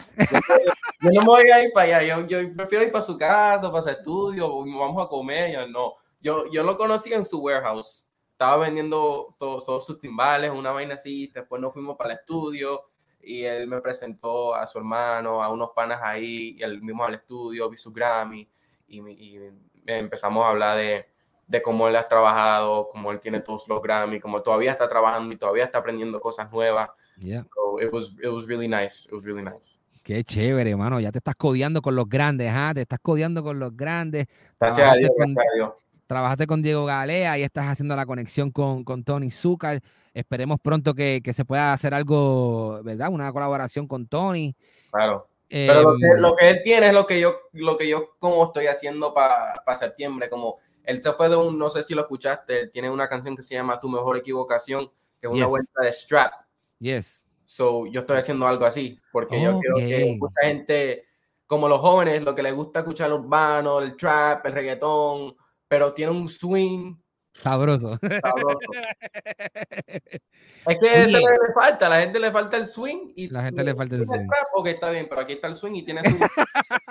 Yo, 1.03 1.11
no 1.13 1.21
me 1.23 1.27
voy 1.27 1.51
a 1.51 1.63
ir 1.63 1.71
para 1.73 1.99
allá. 1.99 2.03
Yo, 2.03 2.27
yo 2.27 2.55
prefiero 2.55 2.85
ir 2.85 2.93
para 2.93 3.05
su 3.05 3.17
casa, 3.17 3.71
para 3.71 3.83
su 3.83 3.91
estudio, 3.91 4.49
vamos 4.65 5.05
a 5.05 5.09
comer. 5.09 5.53
Yo, 5.53 5.67
no. 5.69 5.95
Yo, 6.21 6.51
yo 6.51 6.63
lo 6.63 6.77
conocí 6.77 7.13
en 7.13 7.25
su 7.25 7.41
warehouse. 7.41 8.07
Estaba 8.33 8.65
vendiendo 8.65 9.37
todos, 9.39 9.65
todos 9.65 9.87
sus 9.87 10.01
timbales, 10.01 10.51
una 10.51 10.73
vaina 10.73 10.95
así. 10.95 11.31
Después 11.33 11.61
nos 11.61 11.73
fuimos 11.73 11.97
para 11.97 12.13
el 12.13 12.19
estudio 12.19 12.91
y 13.23 13.45
él 13.45 13.67
me 13.67 13.81
presentó 13.81 14.55
a 14.55 14.67
su 14.67 14.79
hermano, 14.79 15.43
a 15.43 15.49
unos 15.51 15.71
panas 15.75 16.01
ahí, 16.03 16.57
y 16.59 16.63
él 16.63 16.81
mismo 16.83 17.05
al 17.05 17.15
estudio, 17.15 17.69
vi 17.69 17.77
su 17.77 17.93
Grammy 17.93 18.49
y, 18.89 19.01
y 19.11 19.39
empezamos 19.87 20.45
a 20.45 20.49
hablar 20.49 20.79
de 20.79 21.10
de 21.51 21.61
cómo 21.61 21.89
él 21.89 21.97
ha 21.97 22.07
trabajado, 22.07 22.89
cómo 22.93 23.11
él 23.11 23.19
tiene 23.19 23.41
todos 23.41 23.67
los 23.67 23.83
Grammy, 23.83 24.21
cómo 24.21 24.41
todavía 24.41 24.71
está 24.71 24.89
trabajando 24.89 25.35
y 25.35 25.37
todavía 25.37 25.65
está 25.65 25.79
aprendiendo 25.79 26.21
cosas 26.21 26.51
nuevas. 26.53 26.91
Yeah. 27.19 27.45
So 27.53 27.81
it 27.81 27.93
was, 27.93 28.17
it 28.23 28.29
was 28.29 28.47
really 28.47 28.69
nice. 28.69 29.09
It 29.09 29.13
was 29.13 29.25
really 29.25 29.43
nice. 29.43 29.81
Qué 30.05 30.23
chévere, 30.23 30.71
hermano. 30.71 31.01
Ya 31.01 31.11
te 31.11 31.19
estás 31.19 31.35
codeando 31.35 31.83
con 31.83 31.97
los 31.97 32.09
grandes, 32.09 32.53
¿ah? 32.55 32.71
Te 32.73 32.83
estás 32.83 33.01
codeando 33.03 33.43
con 33.43 33.59
los 33.59 33.77
grandes. 33.77 34.27
Gracias 34.61 34.89
a 34.89 34.95
Dios, 34.95 35.11
con, 35.11 35.35
gracias 35.35 35.45
a 35.53 35.57
Dios. 35.57 35.71
Trabajaste 36.07 36.47
con 36.47 36.63
Diego 36.63 36.85
Galea 36.85 37.37
y 37.37 37.43
estás 37.43 37.67
haciendo 37.67 37.97
la 37.97 38.07
conexión 38.07 38.53
con, 38.53 38.85
con 38.85 39.03
Tony 39.03 39.33
Zucker. 39.33 39.83
Esperemos 40.15 40.61
pronto 40.61 40.95
que, 40.95 41.21
que, 41.23 41.33
se 41.33 41.45
pueda 41.45 41.73
hacer 41.73 41.95
algo, 41.95 42.81
¿verdad? 42.85 43.09
Una 43.11 43.33
colaboración 43.33 43.89
con 43.89 44.07
Tony. 44.07 44.55
Claro. 44.93 45.27
Eh, 45.49 45.67
Pero 45.69 45.83
lo 45.83 45.99
que, 45.99 46.07
lo 46.21 46.37
que, 46.37 46.49
él 46.49 46.61
tiene 46.63 46.87
es 46.87 46.95
lo 46.95 47.07
que 47.07 47.19
yo, 47.19 47.35
lo 47.53 47.77
que 47.77 47.89
yo 47.89 48.11
como 48.21 48.45
estoy 48.45 48.69
haciendo 48.69 49.13
para 49.13 49.61
pa 49.67 49.75
septiembre, 49.75 50.31
como 50.31 50.59
él 50.85 51.01
se 51.01 51.13
fue 51.13 51.29
de 51.29 51.37
un, 51.37 51.59
no 51.59 51.71
sé 51.71 51.83
si 51.83 51.95
lo 51.95 52.03
escuchaste, 52.03 52.63
él 52.63 52.71
tiene 52.71 52.91
una 52.91 53.09
canción 53.09 53.37
que 53.37 53.43
se 53.43 53.55
llama 53.55 53.81
Tu 53.81 53.89
Mejor 53.89 54.17
Equivocación, 54.17 54.91
que 55.21 55.27
es 55.27 55.33
una 55.33 55.45
yes. 55.45 55.49
vuelta 55.49 55.83
de 55.83 55.93
strap. 55.93 56.33
Yes. 56.79 57.23
So, 57.45 57.87
yo 57.87 58.01
estoy 58.01 58.19
haciendo 58.19 58.47
algo 58.47 58.65
así, 58.65 58.99
porque 59.13 59.37
okay. 59.37 59.45
yo 59.45 59.59
quiero 59.59 59.77
que 59.77 60.17
mucha 60.19 60.41
gente, 60.43 61.05
como 61.47 61.69
los 61.69 61.81
jóvenes, 61.81 62.23
lo 62.23 62.35
que 62.35 62.43
les 62.43 62.55
gusta 62.55 62.81
escuchar 62.81 63.09
el 63.09 63.15
urbano, 63.15 63.81
el 63.81 63.97
trap, 63.97 64.47
el 64.47 64.53
reggaetón, 64.53 65.37
pero 65.67 65.93
tiene 65.93 66.13
un 66.13 66.29
swing 66.29 66.95
sabroso. 67.33 67.99
sabroso. 67.99 68.67
es 69.87 70.79
que 70.81 71.03
eso 71.03 71.19
le 71.19 71.53
falta, 71.55 71.87
a 71.87 71.91
la 71.91 72.01
gente 72.01 72.19
le 72.19 72.31
falta 72.31 72.57
el 72.57 72.67
swing 72.67 73.13
y 73.17 73.29
la 73.29 73.45
gente 73.45 73.65
le 73.65 73.75
falta 73.75 73.97
el 73.97 74.07
swing. 74.07 74.21
El 74.21 74.27
trap, 74.27 74.47
ok, 74.55 74.67
está 74.67 74.91
bien, 74.91 75.07
pero 75.09 75.21
aquí 75.21 75.33
está 75.35 75.49
el 75.49 75.57
swing 75.57 75.75
y 75.75 75.85
tiene 75.85 76.03
su 76.05 76.19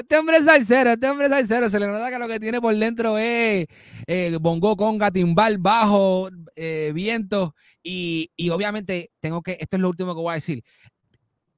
Este 0.00 0.16
hombre 0.16 0.38
es 0.38 0.46
salsero, 0.46 0.92
este 0.92 1.08
hombre 1.10 1.26
es 1.26 1.32
salsero. 1.32 1.68
Se 1.68 1.78
le 1.78 1.86
nota 1.86 2.08
que 2.08 2.18
lo 2.18 2.26
que 2.26 2.40
tiene 2.40 2.58
por 2.58 2.74
dentro 2.74 3.18
es 3.18 3.66
eh, 4.06 4.38
bongo, 4.40 4.74
conga, 4.74 5.10
timbal, 5.10 5.58
bajo, 5.58 6.30
eh, 6.56 6.90
viento. 6.94 7.54
Y, 7.82 8.30
y 8.34 8.48
obviamente 8.48 9.10
tengo 9.20 9.42
que, 9.42 9.58
esto 9.60 9.76
es 9.76 9.82
lo 9.82 9.90
último 9.90 10.14
que 10.14 10.20
voy 10.22 10.30
a 10.30 10.34
decir. 10.34 10.64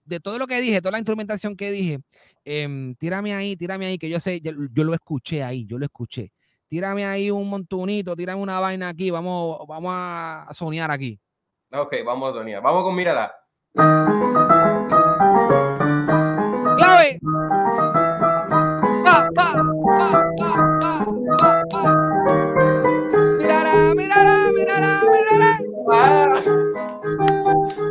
De 0.05 0.19
todo 0.19 0.41
lo 0.41 0.49
que 0.49 0.61
dije, 0.61 0.81
toda 0.81 0.91
la 0.93 0.99
instrumentación 0.99 1.55
que 1.57 1.71
dije, 1.71 2.01
em, 2.45 2.97
tírame 2.97 3.33
ahí, 3.33 3.57
tírame 3.57 3.87
ahí, 3.87 3.97
que 3.97 4.11
yo 4.11 4.19
sé, 4.19 4.41
yo, 4.41 4.51
yo 4.73 4.83
lo 4.83 4.93
escuché 4.93 5.45
ahí, 5.45 5.65
yo 5.65 5.79
lo 5.79 5.85
escuché. 5.85 6.33
Tírame 6.67 7.05
ahí 7.05 7.31
un 7.31 7.49
montunito, 7.49 8.17
tírame 8.17 8.43
una 8.43 8.59
vaina 8.59 8.89
aquí, 8.89 9.13
vamos, 9.13 9.59
vamos 9.69 9.93
a 9.95 10.49
soñar 10.53 10.91
aquí. 10.91 11.21
Ok, 11.73 11.95
vamos 12.05 12.35
a 12.35 12.39
soñar. 12.41 12.61
Vamos 12.61 12.83
con 12.83 12.97
mírala. 12.97 13.33
¡Clave! 16.77 17.21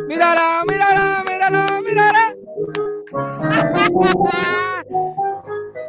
Mírala, 0.07 0.63
mírala, 0.67 1.23
mírala, 1.27 1.81
mírala. 1.81 2.35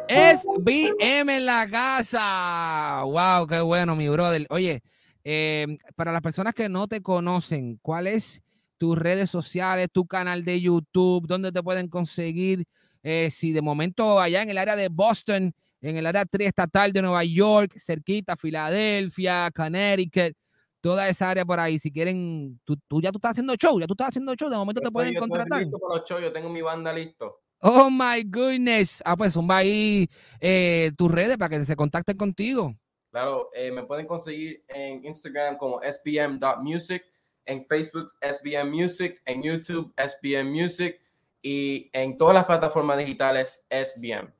Es 0.09 0.41
BM 0.59 1.37
en 1.37 1.45
la 1.45 1.69
casa. 1.69 3.03
Wow, 3.03 3.47
qué 3.47 3.61
bueno, 3.61 3.95
mi 3.95 4.09
brother. 4.09 4.45
Oye, 4.49 4.81
eh, 5.23 5.77
para 5.95 6.11
las 6.11 6.21
personas 6.21 6.53
que 6.53 6.67
no 6.67 6.87
te 6.87 7.01
conocen, 7.01 7.79
¿cuál 7.81 8.07
es 8.07 8.41
tus 8.77 8.97
redes 8.97 9.29
sociales, 9.29 9.87
tu 9.91 10.05
canal 10.05 10.43
de 10.43 10.59
YouTube, 10.59 11.25
dónde 11.25 11.53
te 11.53 11.63
pueden 11.63 11.87
conseguir? 11.87 12.65
Eh, 13.01 13.29
si 13.31 13.53
de 13.53 13.61
momento 13.61 14.19
allá 14.19 14.41
en 14.41 14.49
el 14.49 14.57
área 14.57 14.75
de 14.75 14.89
Boston, 14.89 15.53
en 15.79 15.97
el 15.97 16.05
área 16.05 16.25
triestatal 16.25 16.91
de 16.91 17.01
Nueva 17.01 17.23
York, 17.23 17.77
cerquita, 17.77 18.35
Filadelfia, 18.35 19.51
Connecticut, 19.55 20.35
toda 20.83 21.07
esa 21.07 21.29
área 21.29 21.45
por 21.45 21.61
ahí, 21.61 21.79
si 21.79 21.89
quieren, 21.89 22.59
tú, 22.65 22.77
tú 22.89 23.01
ya 23.01 23.09
tú 23.09 23.17
estás 23.17 23.31
haciendo 23.31 23.55
show, 23.55 23.79
ya 23.79 23.87
tú 23.87 23.93
estás 23.93 24.09
haciendo 24.09 24.35
show, 24.35 24.49
de 24.49 24.57
momento 24.57 24.81
te 24.81 24.91
pueden 24.91 25.15
contratar. 25.15 25.61
listo 25.61 25.79
para 25.79 25.95
los 25.95 26.09
shows, 26.09 26.21
Yo 26.21 26.33
tengo 26.33 26.49
mi 26.49 26.61
banda 26.61 26.91
listo. 26.91 27.39
Oh 27.59 27.89
my 27.89 28.21
goodness. 28.25 29.01
Ah, 29.05 29.15
pues 29.15 29.31
zumba 29.31 29.57
ahí 29.57 30.09
eh, 30.41 30.91
tus 30.97 31.09
redes 31.09 31.37
para 31.37 31.57
que 31.57 31.65
se 31.65 31.77
contacten 31.77 32.17
contigo. 32.17 32.75
Claro, 33.11 33.49
eh, 33.53 33.71
me 33.71 33.83
pueden 33.83 34.05
conseguir 34.05 34.65
en 34.67 35.05
Instagram 35.05 35.55
como 35.55 35.79
sbm.music, 35.81 37.01
en 37.45 37.63
Facebook 37.63 38.11
SBM 38.19 38.69
Music, 38.69 39.21
en 39.25 39.41
YouTube 39.41 39.93
SBM 39.95 40.51
Music 40.51 40.99
y 41.41 41.89
en 41.93 42.17
todas 42.17 42.35
las 42.35 42.43
plataformas 42.43 42.97
digitales 42.97 43.65
SBM. 43.69 44.33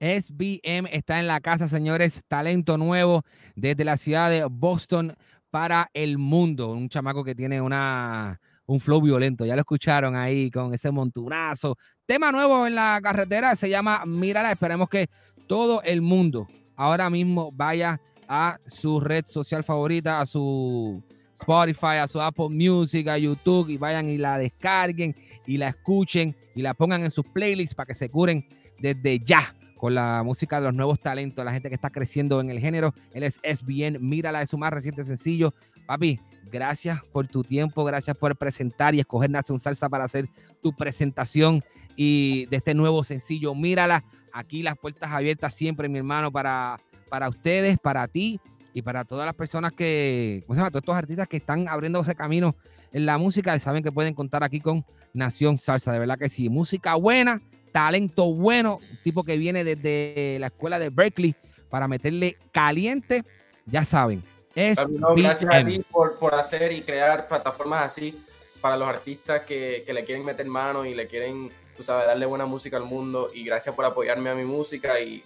SBM 0.00 0.88
está 0.90 1.20
en 1.20 1.26
la 1.26 1.40
casa, 1.40 1.68
señores. 1.68 2.22
Talento 2.26 2.78
nuevo 2.78 3.24
desde 3.54 3.84
la 3.84 3.98
ciudad 3.98 4.30
de 4.30 4.44
Boston 4.44 5.14
para 5.50 5.90
el 5.92 6.18
mundo. 6.18 6.72
Un 6.72 6.88
chamaco 6.88 7.24
que 7.24 7.34
tiene 7.34 7.60
una, 7.60 8.40
un 8.66 8.80
flow 8.80 9.02
violento. 9.02 9.44
Ya 9.44 9.54
lo 9.54 9.60
escucharon 9.60 10.16
ahí 10.16 10.50
con 10.50 10.72
ese 10.74 10.90
montunazo. 10.90 11.76
Tema 12.06 12.32
nuevo 12.32 12.66
en 12.66 12.74
la 12.74 13.00
carretera 13.02 13.56
se 13.56 13.68
llama 13.68 14.04
Mírala. 14.06 14.52
Esperemos 14.52 14.88
que 14.88 15.08
todo 15.46 15.82
el 15.82 16.00
mundo 16.00 16.46
ahora 16.76 17.10
mismo 17.10 17.50
vaya 17.52 18.00
a 18.28 18.58
su 18.66 19.00
red 19.00 19.26
social 19.26 19.64
favorita, 19.64 20.20
a 20.20 20.26
su 20.26 21.02
Spotify, 21.34 21.96
a 22.00 22.06
su 22.06 22.20
Apple 22.20 22.48
Music, 22.50 23.08
a 23.08 23.18
YouTube 23.18 23.68
y 23.70 23.76
vayan 23.76 24.08
y 24.08 24.18
la 24.18 24.38
descarguen 24.38 25.14
y 25.46 25.58
la 25.58 25.68
escuchen 25.68 26.36
y 26.54 26.62
la 26.62 26.74
pongan 26.74 27.02
en 27.02 27.10
sus 27.10 27.26
playlists 27.26 27.74
para 27.74 27.86
que 27.86 27.94
se 27.94 28.08
curen 28.08 28.46
desde 28.78 29.18
ya 29.18 29.54
con 29.80 29.94
la 29.94 30.22
música 30.22 30.60
de 30.60 30.66
los 30.66 30.74
nuevos 30.74 31.00
talentos, 31.00 31.42
la 31.42 31.54
gente 31.54 31.70
que 31.70 31.74
está 31.74 31.88
creciendo 31.88 32.38
en 32.42 32.50
el 32.50 32.60
género. 32.60 32.92
Él 33.14 33.22
es 33.22 33.40
SBN, 33.42 33.98
mírala, 33.98 34.42
es 34.42 34.50
su 34.50 34.58
más 34.58 34.70
reciente 34.70 35.06
sencillo. 35.06 35.54
Papi, 35.86 36.20
gracias 36.52 37.00
por 37.12 37.26
tu 37.26 37.42
tiempo, 37.42 37.82
gracias 37.82 38.14
por 38.14 38.36
presentar 38.36 38.94
y 38.94 39.00
escoger 39.00 39.30
Nación 39.30 39.58
Salsa 39.58 39.88
para 39.88 40.04
hacer 40.04 40.28
tu 40.60 40.76
presentación 40.76 41.64
y 41.96 42.44
de 42.50 42.58
este 42.58 42.74
nuevo 42.74 43.02
sencillo. 43.04 43.54
Mírala, 43.54 44.04
aquí 44.34 44.62
las 44.62 44.76
puertas 44.76 45.10
abiertas 45.10 45.54
siempre, 45.54 45.88
mi 45.88 45.96
hermano, 45.96 46.30
para, 46.30 46.76
para 47.08 47.30
ustedes, 47.30 47.78
para 47.78 48.06
ti 48.06 48.38
y 48.74 48.82
para 48.82 49.04
todas 49.04 49.24
las 49.24 49.34
personas 49.34 49.72
que, 49.72 50.44
¿cómo 50.46 50.56
se 50.56 50.60
llama? 50.60 50.70
Todos 50.70 50.82
estos 50.82 50.96
artistas 50.96 51.26
que 51.26 51.38
están 51.38 51.68
abriendo 51.68 52.02
ese 52.02 52.14
camino 52.14 52.54
en 52.92 53.06
la 53.06 53.16
música, 53.16 53.58
saben 53.58 53.82
que 53.82 53.90
pueden 53.90 54.12
contar 54.12 54.44
aquí 54.44 54.60
con 54.60 54.84
Nación 55.14 55.56
Salsa, 55.56 55.90
de 55.90 56.00
verdad 56.00 56.18
que 56.18 56.28
sí. 56.28 56.50
Música 56.50 56.96
buena, 56.96 57.40
talento 57.72 58.32
bueno, 58.34 58.80
un 58.90 58.96
tipo 59.02 59.24
que 59.24 59.36
viene 59.36 59.64
desde 59.64 60.38
la 60.38 60.48
escuela 60.48 60.78
de 60.78 60.90
Berkeley 60.90 61.34
para 61.68 61.88
meterle 61.88 62.36
caliente, 62.52 63.22
ya 63.66 63.84
saben. 63.84 64.22
Es 64.54 64.88
no, 64.88 65.14
gracias 65.14 65.52
a 65.52 65.64
ti 65.64 65.80
por, 65.90 66.18
por 66.18 66.34
hacer 66.34 66.72
y 66.72 66.82
crear 66.82 67.28
plataformas 67.28 67.84
así 67.84 68.20
para 68.60 68.76
los 68.76 68.88
artistas 68.88 69.42
que, 69.42 69.84
que 69.86 69.92
le 69.92 70.04
quieren 70.04 70.24
meter 70.24 70.46
mano 70.46 70.84
y 70.84 70.94
le 70.94 71.06
quieren, 71.06 71.50
tú 71.76 71.82
sabes, 71.82 72.06
darle 72.06 72.26
buena 72.26 72.46
música 72.46 72.76
al 72.76 72.84
mundo. 72.84 73.30
Y 73.32 73.44
gracias 73.44 73.74
por 73.74 73.84
apoyarme 73.84 74.30
a 74.30 74.34
mi 74.34 74.44
música 74.44 75.00
y, 75.00 75.24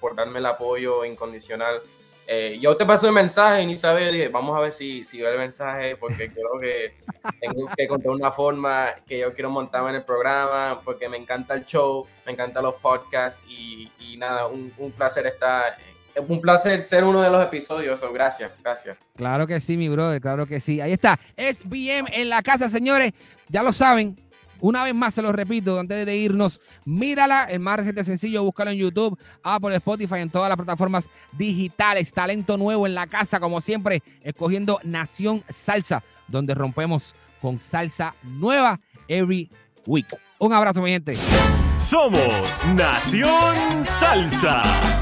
por 0.00 0.14
darme 0.14 0.40
el 0.40 0.46
apoyo 0.46 1.04
incondicional. 1.04 1.80
Eh, 2.26 2.58
yo 2.60 2.76
te 2.76 2.86
paso 2.86 3.08
el 3.08 3.12
mensaje 3.12 3.62
y 3.62 3.66
ni 3.66 3.76
sabía, 3.76 4.10
dije, 4.10 4.28
vamos 4.28 4.56
a 4.56 4.60
ver 4.60 4.72
si, 4.72 5.04
si 5.04 5.20
ve 5.20 5.30
el 5.30 5.38
mensaje, 5.38 5.96
porque 5.96 6.28
creo 6.32 6.58
que 6.60 6.94
tengo 7.40 7.68
que 7.76 7.88
contar 7.88 8.12
una 8.12 8.30
forma 8.30 8.90
que 9.06 9.18
yo 9.18 9.34
quiero 9.34 9.50
montarme 9.50 9.90
en 9.90 9.96
el 9.96 10.04
programa, 10.04 10.80
porque 10.84 11.08
me 11.08 11.16
encanta 11.16 11.54
el 11.54 11.64
show, 11.64 12.06
me 12.24 12.32
encantan 12.32 12.62
los 12.62 12.76
podcasts 12.76 13.42
y, 13.48 13.90
y 13.98 14.16
nada, 14.16 14.46
un, 14.46 14.72
un 14.78 14.92
placer 14.92 15.26
estar, 15.26 15.76
es 16.14 16.24
un 16.28 16.40
placer 16.40 16.84
ser 16.84 17.04
uno 17.04 17.22
de 17.22 17.30
los 17.30 17.44
episodios, 17.44 18.00
so, 18.00 18.12
gracias, 18.12 18.52
gracias. 18.62 18.96
Claro 19.16 19.46
que 19.46 19.60
sí, 19.60 19.76
mi 19.76 19.88
brother, 19.88 20.20
claro 20.20 20.46
que 20.46 20.60
sí. 20.60 20.80
Ahí 20.80 20.92
está, 20.92 21.18
es 21.36 21.62
BM 21.64 22.08
en 22.12 22.28
la 22.28 22.42
casa, 22.42 22.68
señores. 22.68 23.12
Ya 23.48 23.62
lo 23.62 23.72
saben. 23.72 24.16
Una 24.62 24.84
vez 24.84 24.94
más 24.94 25.12
se 25.12 25.22
lo 25.22 25.32
repito 25.32 25.80
antes 25.80 26.06
de 26.06 26.16
irnos, 26.16 26.60
mírala, 26.84 27.42
el 27.50 27.58
más 27.58 27.78
reciente 27.78 28.04
sencillo, 28.04 28.44
búscalo 28.44 28.70
en 28.70 28.78
YouTube, 28.78 29.18
Apple, 29.42 29.74
Spotify, 29.74 30.20
en 30.20 30.30
todas 30.30 30.48
las 30.48 30.56
plataformas 30.56 31.04
digitales. 31.32 32.12
Talento 32.12 32.56
nuevo 32.56 32.86
en 32.86 32.94
la 32.94 33.08
casa, 33.08 33.40
como 33.40 33.60
siempre, 33.60 34.04
escogiendo 34.22 34.78
Nación 34.84 35.42
Salsa, 35.50 36.04
donde 36.28 36.54
rompemos 36.54 37.12
con 37.40 37.58
salsa 37.58 38.14
nueva 38.22 38.78
every 39.08 39.50
week. 39.84 40.06
Un 40.38 40.52
abrazo, 40.52 40.80
mi 40.80 40.90
gente. 40.90 41.16
Somos 41.76 42.22
Nación 42.76 43.82
Salsa. 43.82 45.01